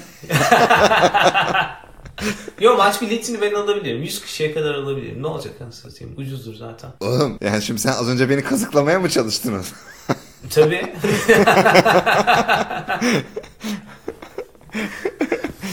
Yo 2.60 2.78
maç 2.78 3.02
biletini 3.02 3.42
ben 3.42 3.54
alabilirim. 3.54 4.04
100 4.04 4.22
kişiye 4.22 4.54
kadar 4.54 4.74
alabilirim. 4.74 5.24
Ne 5.24 5.28
olacak 5.28 5.54
anasını 5.62 5.92
satayım. 5.92 6.14
Ucuzdur 6.18 6.56
zaten. 6.56 6.90
Oğlum 7.00 7.38
yani 7.42 7.62
şimdi 7.62 7.82
sen 7.82 7.92
az 7.92 8.10
önce 8.10 8.30
beni 8.30 8.44
kazıklamaya 8.44 9.00
mı 9.00 9.10
çalıştın? 9.10 9.64
Tabii. 10.50 10.82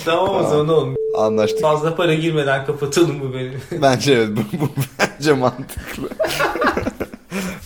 tamam 0.04 0.44
o 0.44 0.48
zaman 0.48 0.68
oğlum. 0.68 0.96
Anlaştık. 1.18 1.62
Fazla 1.62 1.96
para 1.96 2.14
girmeden 2.14 2.66
kapatalım 2.66 3.20
bu 3.20 3.32
bölümü. 3.32 3.58
Bence 3.82 4.12
evet 4.12 4.28
bu, 4.30 4.40
bu 4.60 4.70
bence 4.98 5.32
mantıklı. 5.32 6.08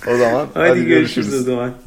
o 0.06 0.16
zaman 0.16 0.46
hadi, 0.54 0.84
görüşürüz. 0.84 1.44
zaman. 1.44 1.74